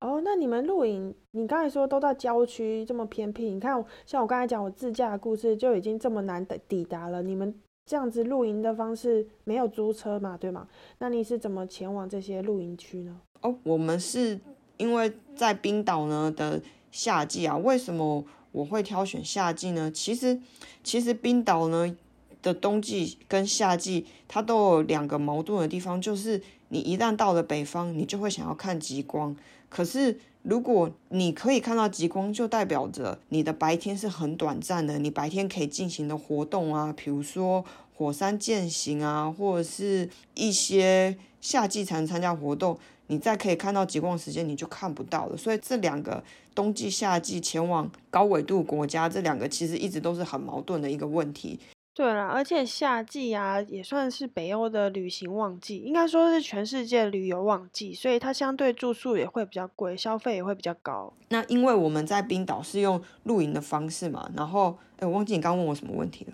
[0.00, 7.54] 哦，那你们露营，你刚才说都到郊区这么偏僻，你看像我刚才讲我自驾的故事就已经这么难抵抵达了，你们
[7.86, 10.68] 这样子露营的方式没有租车嘛，对吗？
[10.98, 13.18] 那你是怎么前往这些露营区呢？
[13.40, 14.38] 哦，我们是
[14.76, 19.90] 因为在冰岛呢的夏季啊，为什么我会挑选夏季呢？
[19.90, 20.40] 其实，
[20.82, 21.96] 其实冰岛呢
[22.42, 29.34] 的冬季跟夏季，它都有两个矛盾的地方，就是你一旦到了北方，你就会想要看极光，
[29.74, 30.16] 可是。
[30.46, 34.98] 如果你可以看到极光，就代表着你的白天是很短暂的。
[34.98, 37.64] 你白天可以进行的活动啊，比如说
[37.96, 45.36] 火山践行啊，或者是一些夏季才能参加活动，你再可以看到极光时间你就看不到了。
[45.38, 46.22] 所以这两个
[46.54, 51.58] 冬季、夏季前往高纬度国家，这两个其实一直都是很矛盾的一个问题。
[51.94, 61.12] 对啦，而且夏季啊也算是北欧的旅行旺季，应该说是全世界旅游旺季，所以它相对住宿也会比较贵，消费也会比较高。
[61.28, 66.32] 那因为我们在冰岛是用露营的方式嘛，然后哎，我忘记你刚问我什么问题了。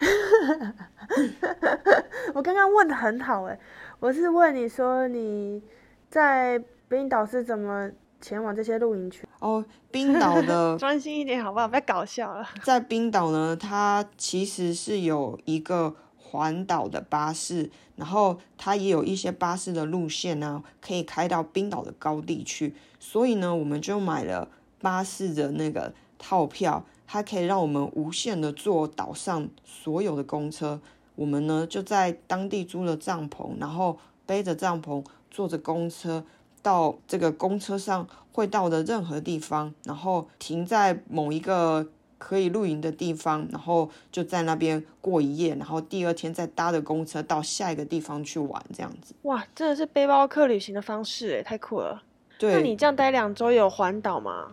[2.34, 3.58] 我刚刚问的很好诶，
[4.00, 5.62] 我是问你说你
[6.10, 7.90] 在冰岛是怎么
[8.20, 9.26] 前往这些露营区？
[9.38, 11.68] 哦，冰岛的 专心一点好不好？
[11.68, 12.48] 不要搞笑了。
[12.64, 22.74] 在冰岛呢，它其实是有一个环岛的巴士，然后它也有一些巴士的路线呢，可以开到冰岛的高地去。
[22.98, 24.48] 所以呢，我们就买了
[24.80, 30.80] 巴士的那个套票，它可以让我们无限的坐岛上所有的公车。
[31.14, 36.24] 我们呢就在当地租了帐篷，然后背着帐篷，坐着公车
[36.62, 41.86] 到这个公车上会到的任何地方，然后停在某一个
[42.18, 49.14] 可以露营的地方，然后就在那边过一夜，然后第二天再搭着公车到下一个地方去玩，这样子。
[49.22, 52.02] 哇，真的是背包客旅行的方式诶，太酷了。
[52.38, 54.52] 对，那你这样待两周有环岛吗？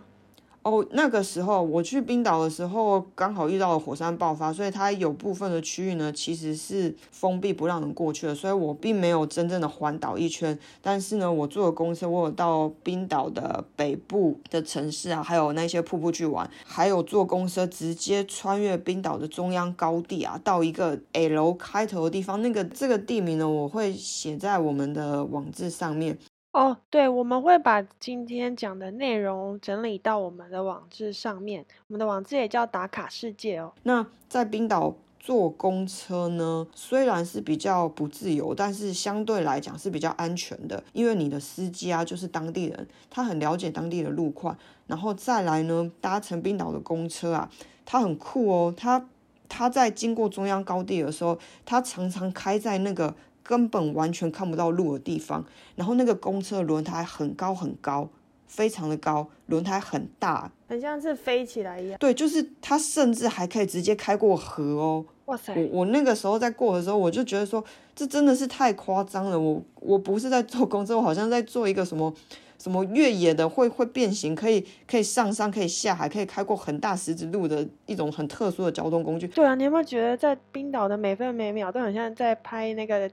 [0.66, 10.58] 哦，那个时候我去冰岛的时候，刚好遇到了火山爆发，所以它有部分的区域呢其实是封闭不让人过去的，所以我并没有真正的环岛一圈。
[10.82, 22.42] 但是呢，我坐了公车，我有到冰岛的北部的城市啊，还有那些瀑布去玩，还有坐公车直接穿越冰岛的中央高地啊，到一个 L 开头的地方。
[22.42, 26.18] 那个这个地名呢，我会写在我们的网志上面。
[26.56, 31.66] 哦，对，我们会把今天讲的内容整理到我们的网志上面。
[31.88, 33.74] 我们的网志也叫打卡世界哦。
[33.84, 44.58] 那在冰岛坐公车呢，虽然是比较不自由，但是相对来讲是比较安全的，因为你的司机啊就是当地人，他很了解当地的路况。
[44.88, 47.50] 然后再来呢，搭乘冰岛的公车啊，
[47.84, 49.06] 它很酷哦，它
[49.50, 53.14] 它在经过中央高地的时候，它常常开在那个。
[53.48, 58.10] 根本完全看不到路的地方，然后那个公车轮胎很高很高，
[58.48, 62.00] 非常的高，轮胎很大，很像是飞起来一样。
[62.00, 65.06] 对，就是它甚至还可以直接开过河哦。
[65.26, 65.54] 哇塞！
[65.56, 67.64] 我我那个时候在过的时候，我就觉得说，
[67.96, 69.40] 这真的是太夸张了。
[69.40, 72.12] 我我不是在坐公车，我好像在做一个什么
[72.58, 79.28] 什么越野的，会会变形，可以可以上山，可以下海，可以开过很大石子路的一种很特殊的交通工具。
[79.28, 83.10] 对啊，你有没有觉得在冰岛的每分每秒都很像在拍那个？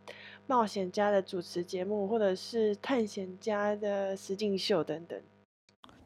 [0.48, 5.18] 冒险家的主持节目，或者是探险家的实境秀等等。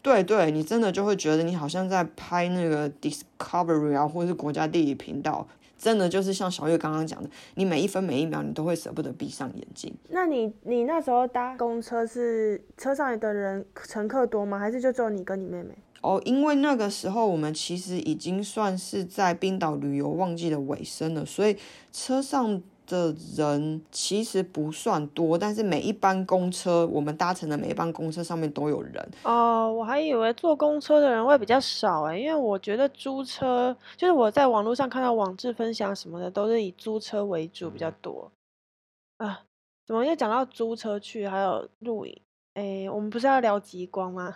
[0.02, 5.48] 对对，你真的就会觉得你好像在拍那个 Discovery 啊，或者是国家地理频道。
[5.78, 9.94] 真的就是像小月刚刚讲的，你每一分每一秒你都会舍不得闭上眼睛。
[10.08, 14.58] 那你你那时候搭公车是车上的人乘客多吗？
[14.58, 15.76] 还是就只有你跟你妹妹？
[16.00, 21.56] 哦，因为那个时候我们其实已经算是在冰岛旅游旺季的尾声了，所以
[21.92, 22.62] 车上。
[22.86, 29.08] 的人其实不算多，但是每一班公车，我们搭乘的每一班公车上面都有人。
[29.24, 38.30] 哦，我还以为坐公车的人会比较少哎，因为我觉得租车就是我在网络上看到网志分享什么的，都是以租车为主比较多。
[39.18, 39.42] 啊，
[39.86, 42.20] 怎么又讲到租车去，还有露营？
[42.54, 44.34] 哎，我们不是要聊极光吗？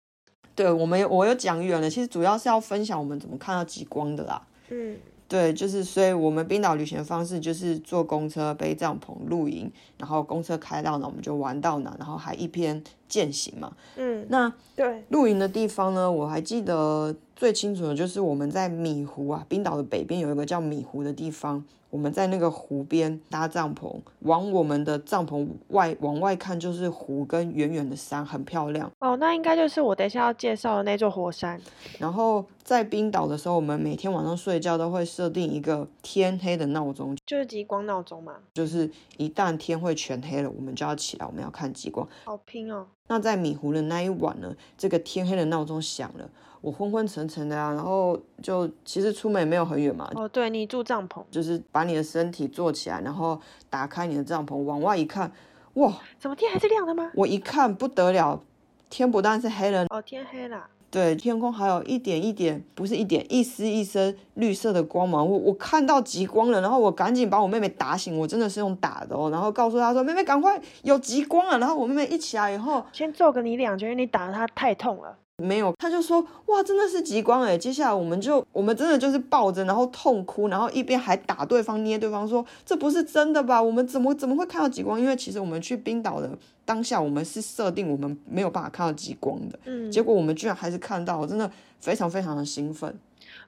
[0.54, 4.46] 对，我们我有讲远了，其实主要是要分享我们怎么看到极光的啦。
[4.68, 4.98] 嗯。
[5.32, 13.70] 对，就是所以，我们冰岛旅行的方式就是坐公车、背帐篷、露营，然后公车开到哪我们就玩到哪，然后还一边践行嘛。
[13.96, 21.62] 嗯，那对露营的地方呢，我还记得最清楚的就是我们在米湖啊，冰岛的北边有一个叫米湖的地方。
[21.90, 28.90] 我们在那个湖边搭帐篷，往我们的帐篷外往外看就是湖跟远远的山，很漂亮。
[29.00, 31.60] 哦，那应该就是我等一下要介绍的那座火山。
[31.98, 38.36] 然后在冰岛的时候，我们每天晚上睡觉都会设定一个天黑的闹钟，就是极光闹钟嘛。
[38.54, 42.08] 就是一旦天会全黑了，我们就要起来，我们要看极光。
[42.24, 42.86] 好拼哦。
[43.08, 46.28] 那在米湖的那一晚呢，这个天黑的闹钟响了。
[46.60, 50.08] 我昏昏沉沉的啊，然后就其实出门也没有很远嘛。
[50.14, 53.38] 哦，对你住帐篷，就是把你的身体坐起来，然后
[53.68, 55.30] 打开你的帐篷，往外一看，
[55.74, 57.10] 哇，怎么天还是亮的吗？
[57.14, 58.40] 我一看不得了，
[58.88, 60.68] 天不但是黑了，哦，天黑了。
[60.92, 65.26] 对，天空还有一点一点，不是一点，一丝一丝绿色的光芒。
[65.26, 75.16] 我我看到极光了，然后我赶紧把我妹妹打醒，我真的是用打的哦，然后告诉她说：“妹妹，赶快有极光了。”然后我妹妹一起来以后，先揍个你两拳，因为你打她太痛了。
[75.42, 77.58] 没有，他就说哇，真的是极光哎！
[77.58, 83.62] 接下来我们就，我们真的就是抱着，然后痛哭，然后一边还打对方，捏对方，说这不是真的吧？
[83.62, 85.00] 我们怎么怎么会看到极光？
[85.00, 86.30] 因为其实我们去冰岛的
[86.64, 92.94] 当下，我们是设定我们没有办法看到极光的，嗯，结果我们居然还是看到，真的非常非常的兴奋。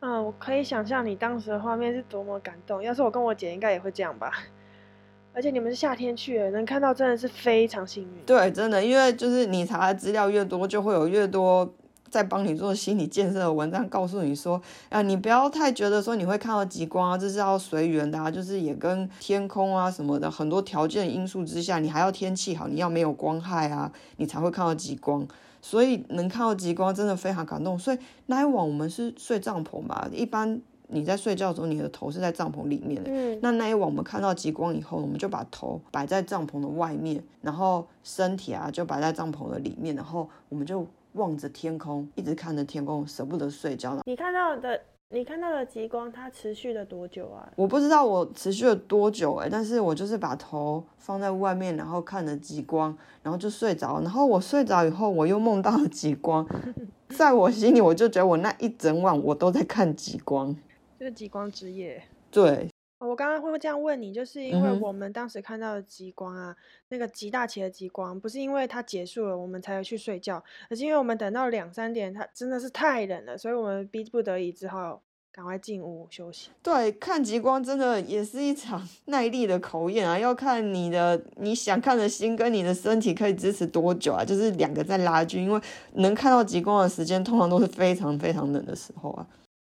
[0.01, 2.83] 嗯，我可以想象你当时的画面是多么感动。
[2.83, 4.31] 要是我跟我姐，应该也会这样吧。
[5.33, 8.25] 而且你们是夏天去，能看到真的是非常幸运。
[8.25, 11.69] 对，真的，因为就是你查的资料越多，就会有越多。
[12.15, 25.27] 在帮你做心理建设的文章，告诉你说，啊，你不要太觉得说你会看到极光啊，这是要随缘的啊，就是也跟天空啊什么的很多条件因素之下，你还要天气好，你要没有光害啊，你才会看到极光。
[25.61, 27.77] 所以能看到极光真的非常感动。
[27.77, 33.11] 所以那一晚我们是睡帐篷吧，一般你在睡觉的时候，你的头是在帐篷里面的。
[33.11, 33.37] 嗯。
[33.43, 40.87] 那那一晚我们看到极光以后，我们就把头摆在帐篷的外面，然后身体啊就摆在帐篷的里面，然后我们就。
[41.15, 44.03] 望着天空，一直看着天空，舍不得睡觉了。
[44.07, 47.53] 你看到的，你看到的极光，它持续了多久啊？
[47.57, 54.01] 我不知道我持续了多久哎，但是我就是把头放在外面，然后看着极光，然后就睡着。
[54.01, 56.47] 然后我睡着以后，我又梦到了极光，
[57.11, 60.57] 在我心里，我就觉得我那一整晚我都在看极光，
[60.99, 62.03] 这个极光之夜。
[62.31, 62.69] 对。
[63.07, 66.57] 我刚刚会这样问你，就是因为我们当时看到的极光啊，
[66.89, 75.03] 那个极大起的极光，不是因为它结束了我们才去睡觉，而是因为我们等到两三点，它真的是太冷了，所以我们逼不得已只好
[75.33, 76.51] 赶快进屋休息。
[76.63, 85.61] 对，看极光真的也是一场 耐力的考验啊，要看你的你想看的心跟你的身体可以支持多久啊，就是两个在拉锯，因为
[85.95, 89.27] 能看到极光的时间通常都是非常非常冷的时候啊。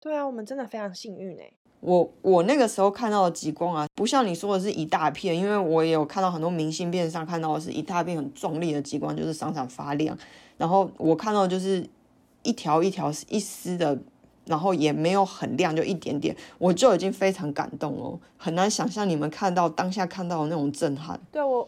[0.02, 1.52] 对啊，我们真的非常幸运哎。
[1.82, 10.18] 我我那个时候看到的极光啊，不像你说的是一大片，因为我也有看到很多明信片上看到的是一大片很壮丽的极光，就是闪闪发亮。
[10.58, 11.88] 然后我看到就是
[12.44, 13.98] 一条一条一丝的，
[14.46, 21.18] 然后也没有很亮，就一点点，我就已经非常感动了，很难想象你们看到当下看到的那种震撼。
[21.32, 21.66] 对我，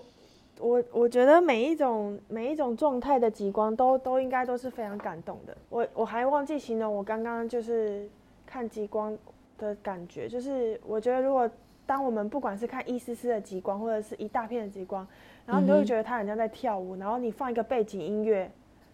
[0.60, 5.56] 我我觉得每一种每一种状态的极光都都应该都是非常感动的。
[5.70, 8.10] 我我还忘记形容我刚刚就是
[8.46, 9.18] 看极光。
[9.62, 11.50] 的感觉就是，我觉得如果
[11.86, 15.06] 当我们不管是看一丝丝的极光，或者是一大片的极光，
[15.46, 18.50] 然后你就会觉得它很像在跳舞，然后你放一个背景音乐，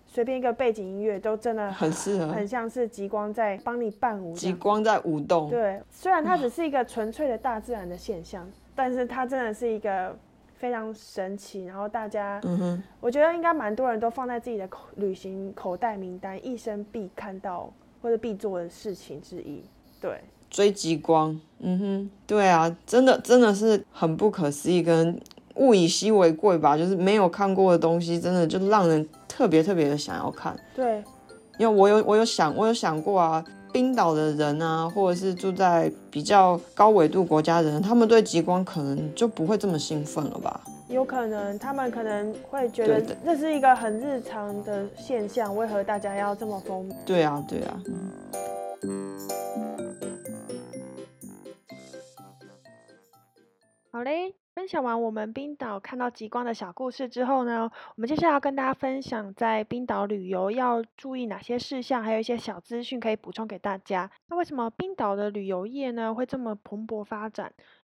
[0.07, 4.33] 随便一个背景音乐都真的很适合，很像是极光在帮你伴舞。
[4.33, 5.49] 极光在舞动。
[5.49, 10.17] 对，虽然它只是一个纯粹的大自然的现象，但是它真的是一个
[10.55, 11.65] 非常神奇。
[11.65, 19.63] 然后大家，嗯哼，我觉得应该蛮多人都放在自己的口旅行口袋名单，一生必看到或者必做的事情之一。
[20.01, 20.19] 对。
[20.57, 25.15] 追极光，嗯哼，对啊，真的真的是很不可思议，跟
[25.53, 30.57] 物以稀为贵吧，就是没有看过的东西，真的就让人特别特别的想要看。
[30.75, 31.03] 对，
[31.59, 40.59] 因为我有我有想我有想过啊，冰岛的人啊，或者是住在比较高纬度国家的人，他们对极光可能就不会这么兴奋了吧？
[40.89, 46.91] 有可能，他们可能会觉得这是一个很日常的现象，为何大家要这么疯？
[47.05, 47.79] 对啊，对啊。
[53.97, 64.11] 好嘞，分享完我们冰岛看到极光的小故事之后呢，我们接下来要跟大家分享在冰岛旅游要注意哪些事项，还有一些小资讯可以补充给大家。
[64.27, 67.51] 那为什么冰岛的旅游业呢会这么蓬勃发展？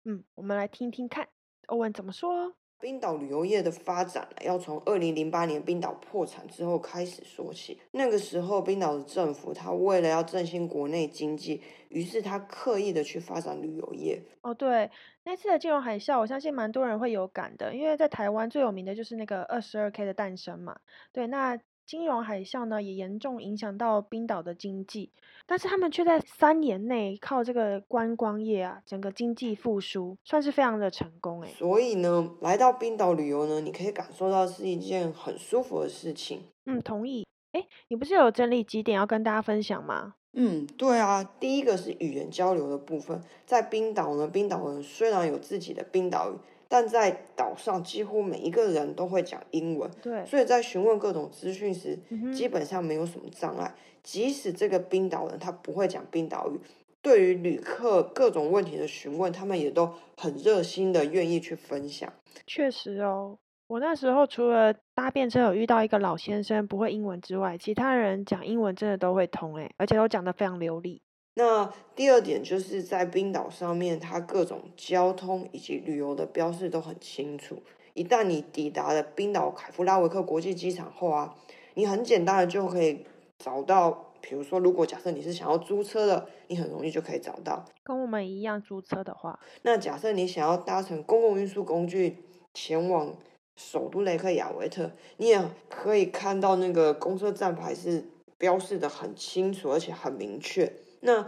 [0.06, 1.28] 嗯，我们来听听看
[1.66, 2.54] 欧文怎么说。
[2.80, 7.78] 冰岛旅游业的发展要从二零零八年冰岛破产之后开始说起。
[7.92, 14.22] 那个时候，冰岛的政府他为了要振兴国内经济，于是他刻意的去发展旅游业。
[14.40, 14.90] 哦，对，
[15.24, 20.80] 那次的金融海啸，我相信蛮多人会有感的，因为在台湾最有名的就是那个二十二 K 的诞生嘛。
[21.12, 21.60] 对，那。
[21.90, 25.10] 金融海啸呢，也严重影响到冰岛的经济，
[25.44, 31.48] 但是他们却在三年内靠这个观光业啊，整个经济复苏，算是非常的成功诶。
[31.48, 36.44] 所以呢，来到冰岛旅游呢，你可以感受到是一件很舒服的事情。
[36.66, 37.26] 嗯，同意。
[37.50, 40.14] 哎，你不是有整理几点要跟大家分享吗？
[40.34, 46.36] 嗯，对啊，第一个是语言交流的部分，在冰岛呢，冰岛人虽然有自己的冰岛语。
[46.72, 51.98] 但在岛上，几乎每一个人都会讲英文，对，所以在询问各种资讯时，
[52.32, 53.74] 基本上没有什么障碍。
[54.04, 56.60] 即使这个冰岛人他不会讲冰岛语，
[57.02, 62.12] 对于旅客各种问题的询问，他们也都很热心的愿意去分享。
[62.46, 71.02] 确实哦，我那时候除了搭便车有遇到一个老先生不会英文之外，其他人讲英文真的都会通诶，而且都讲得非常流利。
[71.34, 77.62] 那第二点就是在冰岛上面，它各种交通以及旅游的标示都很清楚。
[77.94, 81.34] 一旦你抵达了冰岛凯夫拉维克国际机场后啊，
[81.74, 83.04] 你很简单的就可以
[83.38, 87.64] 找到，比如说，如果假设你是想要租车的，你很容易就可以找到。
[87.82, 92.18] 跟我们一样租车的话，那假设你想要搭乘公共运输工具
[92.54, 93.14] 前往
[93.56, 98.04] 首都雷克雅维特，你也可以看到那个公车站牌是
[98.38, 100.72] 标示的很清楚，而且很明确。
[101.00, 101.26] 那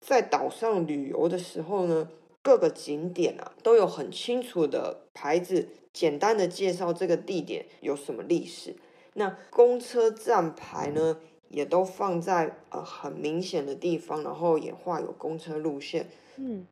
[0.00, 2.08] 在岛上旅游的时候呢，
[2.42, 8.76] 各个景点啊都有很清楚的牌子，简单的介绍这个地点有什么历史。
[9.14, 16.06] 那公车站牌呢，也都放在呃很明显的地方，然后也画有公车路线。
[16.36, 16.64] 嗯，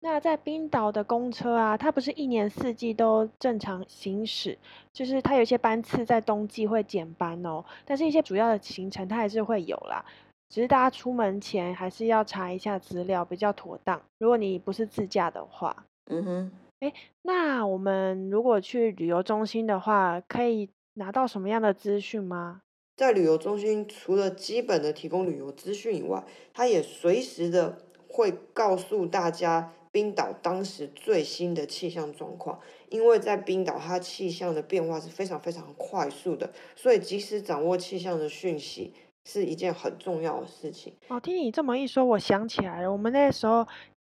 [0.00, 4.58] 那在冰岛的公车啊，它不是一年四季都正常行驶，
[4.92, 10.04] 就是它有些班次在冬季会减班哦，但是一些主要的行程它还是会有啦。
[10.48, 14.00] 只是大家出门前还是要查一下资料，比较妥当。
[14.18, 16.92] 如果你不是自驾的话，嗯哼，哎，
[17.22, 22.62] 那我们如果去旅游中心的话，可以拿到什么样的资讯吗？
[22.96, 26.24] 在旅游中心，除了基本的提供旅游资讯以外，
[26.54, 27.78] 它也随时的
[28.08, 32.58] 会告诉大家冰岛当时最新的气象状况。
[32.88, 38.94] 因为在冰岛，它气象的变化是非常非常快速的，所以及时掌握气象的讯息。
[39.28, 40.94] 是一件很重要的事情。
[41.08, 43.68] 哦，听你这么一说，我想起来了，我们那时候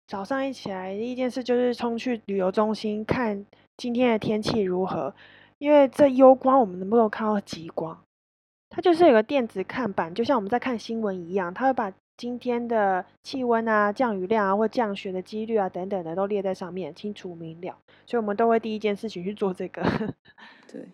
[0.06, 3.46] 早上一起来，第一件事就是冲去旅游中心看
[3.78, 5.14] 今天的天气如何。
[5.56, 7.98] 因为这攸关我们能不能看到极光。
[8.68, 17.76] 它就是有个电子看板，就像我们在看新闻一样，它会把今天的气温啊、降雨量啊或降雪的几率啊等等的都列在上面，清楚明了。
[18.06, 19.82] 所以我们都会第一件事情去做这个。
[20.70, 20.86] 对。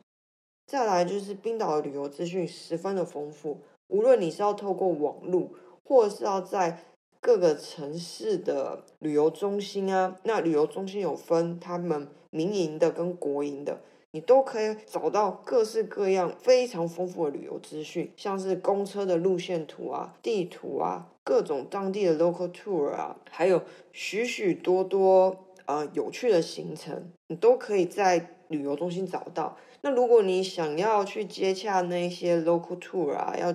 [0.66, 3.60] 再来就是冰岛的旅游资讯十分的丰富。
[3.88, 5.50] 无论你是要透过网络，
[5.84, 6.84] 或者是要在
[7.20, 13.80] 各个城市的旅游中心啊，那旅游中心有分他们民营的跟国营的，
[14.10, 23.62] 你都可以找到各式各样非常丰富的旅游资讯，像是公车的路线图啊、地图啊、各种当地的 local tour 啊，还有
[23.92, 29.56] 许许多多呃有趣的行程，你都可以在旅游中心找到。
[29.84, 33.54] 那如果你想要去接洽那些 local tour 啊，要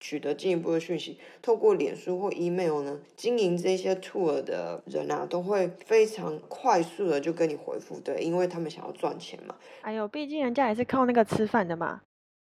[0.00, 9.54] 取得进一步的讯息，透过脸书或 email 呢，经营这些 tour 的人啊，都会非常快速的就跟你回复，对，因为他们想要赚钱嘛。
[9.82, 12.00] 哎呦，毕竟人家也是靠那个吃饭的嘛。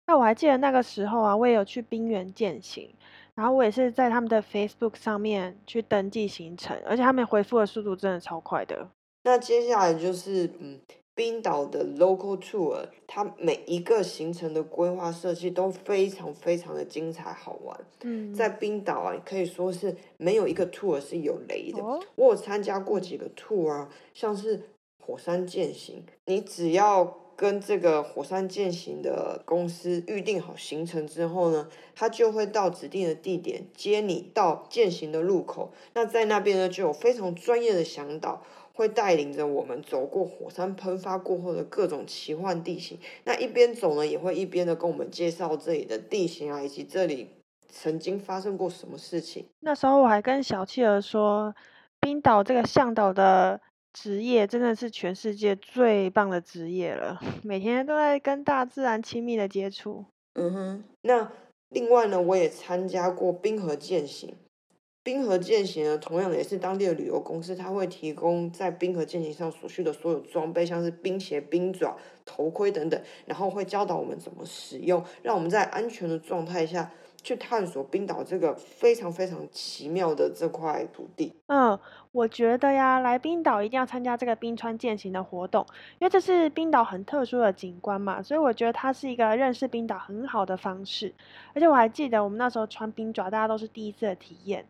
[0.06, 2.90] 那我还记得那个时候啊，我也有去冰原践行，
[3.36, 8.88] 然后我也是在他们的 Facebook 上面去登记行程，而且他们回复的速度真的超快的。
[9.24, 10.80] 那接下来就是嗯。
[11.18, 17.76] 冰岛的 local tour，它每一个行程的规划设计都非常非常的精彩好玩。
[18.04, 21.84] 嗯，在冰岛啊，可以说是没有一个 tour 是有雷的。
[22.14, 24.70] 我有参加过几个 tour 啊，像是
[25.04, 35.72] 火山践行，你只要跟这个火山践行的公司预定好行程之后呢，他就会到指定的地点接你到践行的路口。
[35.96, 38.44] 那在那边呢，就有非常专业的向导。
[38.78, 47.28] 会带领着我们走过火山喷发过后的各种奇幻地形，那一边走呢，也会一边的跟我们介绍这里的地形啊，以及这里
[47.68, 49.48] 曾经发生过什么事情。
[49.62, 51.56] 那时候我还跟小企鹅说，
[52.00, 53.60] 冰岛这个向导的
[53.94, 60.06] 职业真的是全世界最棒的职业了， 每天都在跟大自然亲密的接触。
[60.36, 61.32] 嗯哼，那
[61.70, 64.36] 另外呢，我也参加过冰河践行。
[65.08, 71.96] 冰河践行呢，同样的也是当地的旅游公司，它会提供在冰河践行上所需的所有装备，像是冰鞋、冰爪、
[72.26, 76.92] 头盔等等，然后会教导我们怎么使用，让我们在安全的状态下
[77.24, 81.34] 去探索冰岛这个非常非常奇妙的这块土地。
[81.46, 81.80] 嗯，
[82.12, 85.66] 我觉得呀，来冰岛一定要参加这个冰川践行的活动，
[86.00, 91.14] 因为这是冰岛很特殊的景观嘛，所以我觉得它是一个认识冰岛很好的方式。
[91.54, 94.66] 而且我还记得我们那时候穿冰爪，大家都是第一次的体验。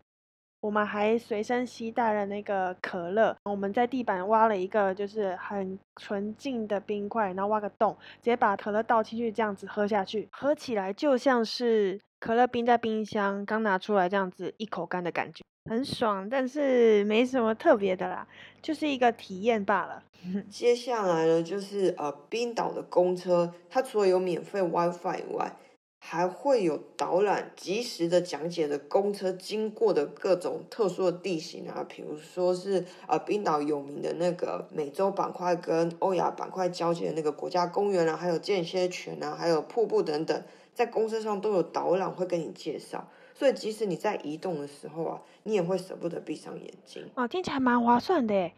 [0.60, 18.26] 我们还随身携带了那个可乐，我们在地板挖了一个就是很纯净的冰块，然后挖个洞，直接把可乐倒进去，这样子喝下去，喝起来就像是可乐冰在冰箱刚拿出来这样子一口干的感觉，很爽，但是没什么特别的啦，
[18.60, 20.02] 就是一个体验罢了。
[20.50, 25.52] 接下来呢，就是呃冰岛的公车，它除了有免费 WiFi 以外，
[26.00, 40.42] 还会有导览，及时的讲解的公车经过的各种特殊的地形啊，比如说是呃冰岛有名的那个美洲板块跟欧亚板块交界的那个国家公园啊，还有间歇泉啊，还有瀑布等等，
[40.72, 47.04] 在公车上都有导览会跟你介绍，所以即使你在移动的时候啊，你也会舍不得闭上眼睛。
[47.16, 48.50] 哦，听起来蛮划算的，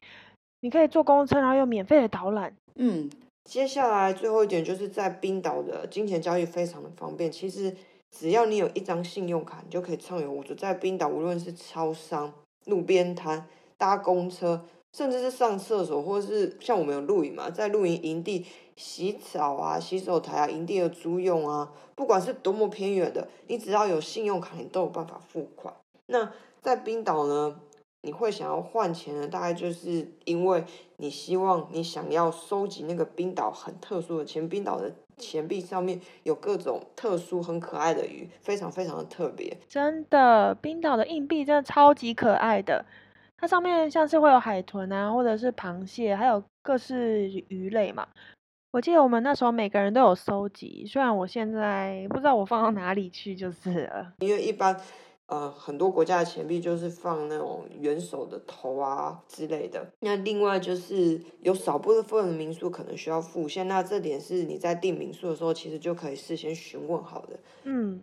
[0.60, 2.54] 你可以坐公车，然后有免费的导览。
[2.76, 3.10] 嗯。
[3.44, 7.32] 接下来最后一点就是在冰岛的金钱交易非常的方便。
[7.32, 7.74] 其实
[8.10, 10.54] 只要你有一张信用卡，你就可以畅游无阻。
[10.54, 12.32] 在冰岛，无论是超商、
[12.66, 25.74] 路边摊、搭公车，甚至是上厕所，或者是像我们有露营嘛，在露营营地洗澡啊、洗手台啊、营地的租用啊，不管是多么偏远的，你只要有信用卡，你都有办法付款。
[26.06, 27.60] 那在冰岛呢？
[28.02, 29.28] 你会想要换钱呢？
[29.28, 30.64] 大概就是因为
[31.00, 39.56] 你希望你想要收集那个冰岛很特殊的钱，冰岛的钱币上面有各种特殊很可爱的鱼，非常非常的特别。
[39.66, 42.84] 真的，冰岛的硬币真的超级可爱的，
[43.38, 48.06] 它上面像是会有海豚啊，或者是螃蟹，还有各式鱼类嘛。
[48.72, 54.12] 我记得我们那时候每个人都有收集，虽然我现在不知道我放到哪里去，就是了。
[54.18, 54.78] 因为一般。
[55.30, 59.86] 呃，很多国家的钱币就是放那种元首的头啊之类的。
[60.00, 67.38] 那另外就是有少部分的民宿可能需要付现，那这点是你在订民宿的时候其实就可以事先询问好的。
[67.62, 68.02] 嗯，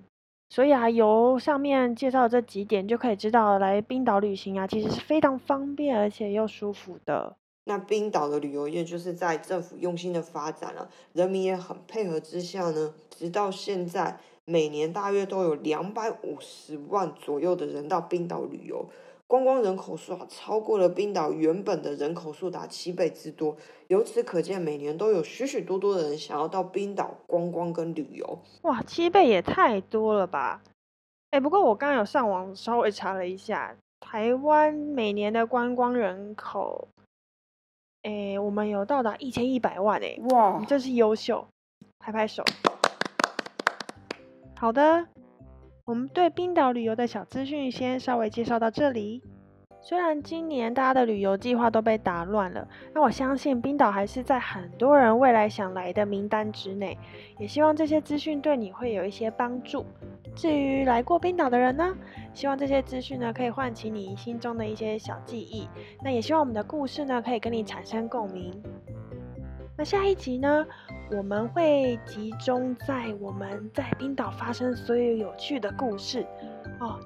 [0.50, 7.36] 所以啊，由上面介绍这几点就可以知道，来冰岛旅行啊，其实是非常方便而且又舒服的。
[7.66, 14.18] 那冰岛的旅游业就是在政府用心的发展了，人民也很配合之下呢，直到现在。
[14.50, 18.90] 每年大约都有两百五十万左右的人到冰岛旅游，
[19.28, 23.58] 观光人口数啊超过了冰岛原本的人口数达七倍之多。
[23.90, 28.40] 由此可见，每年都有许许多多的人想要到冰岛观光跟旅游。
[28.62, 30.62] 哇，七倍也太多了吧！
[31.32, 36.88] 哎，不过我刚刚有上网稍微查了一下，台湾每年的观光人口，
[38.04, 41.46] 哎，我们有到达一千一百万哎，哇，真是优秀，
[42.00, 42.46] 拍拍手。
[44.60, 45.06] 好的，
[45.86, 49.22] 我们对冰岛旅游的小资讯先稍微介绍到这里。
[49.80, 56.98] 虽然今年大家的旅游计划都被打乱了，那我相信冰岛还是在很多人未来想来的名单之内。
[57.38, 59.86] 也希望这些资讯对你会有一些帮助。
[60.36, 61.96] 至于来过冰岛的人呢，
[62.34, 65.70] 希望这些资讯呢可以唤起你心中的一些小记忆。
[66.04, 68.52] 那也希望我们的故事呢可以跟你产生共鸣。
[69.78, 70.66] 那下一集呢？
[71.12, 76.26] 我们会集中在我们在冰岛发生所有有趣的故事
[76.80, 77.00] 哦。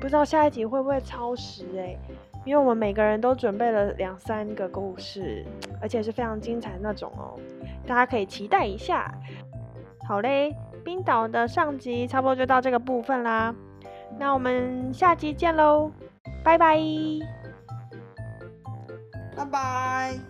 [0.00, 1.98] 不知道下一集会不会超时诶，
[2.44, 5.44] 因为我们每个人都准备了两三个故事，
[5.80, 7.38] 而且是非常精彩那种哦。
[7.86, 9.12] 大家可以期待一下。
[10.06, 13.54] 好嘞，冰岛的上集差不多就到这个部分啦。
[14.18, 15.90] 那我们下集见喽，
[16.42, 16.78] 拜拜。
[19.36, 20.29] 拜拜。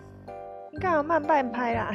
[0.71, 1.91] 应该要慢半拍啦。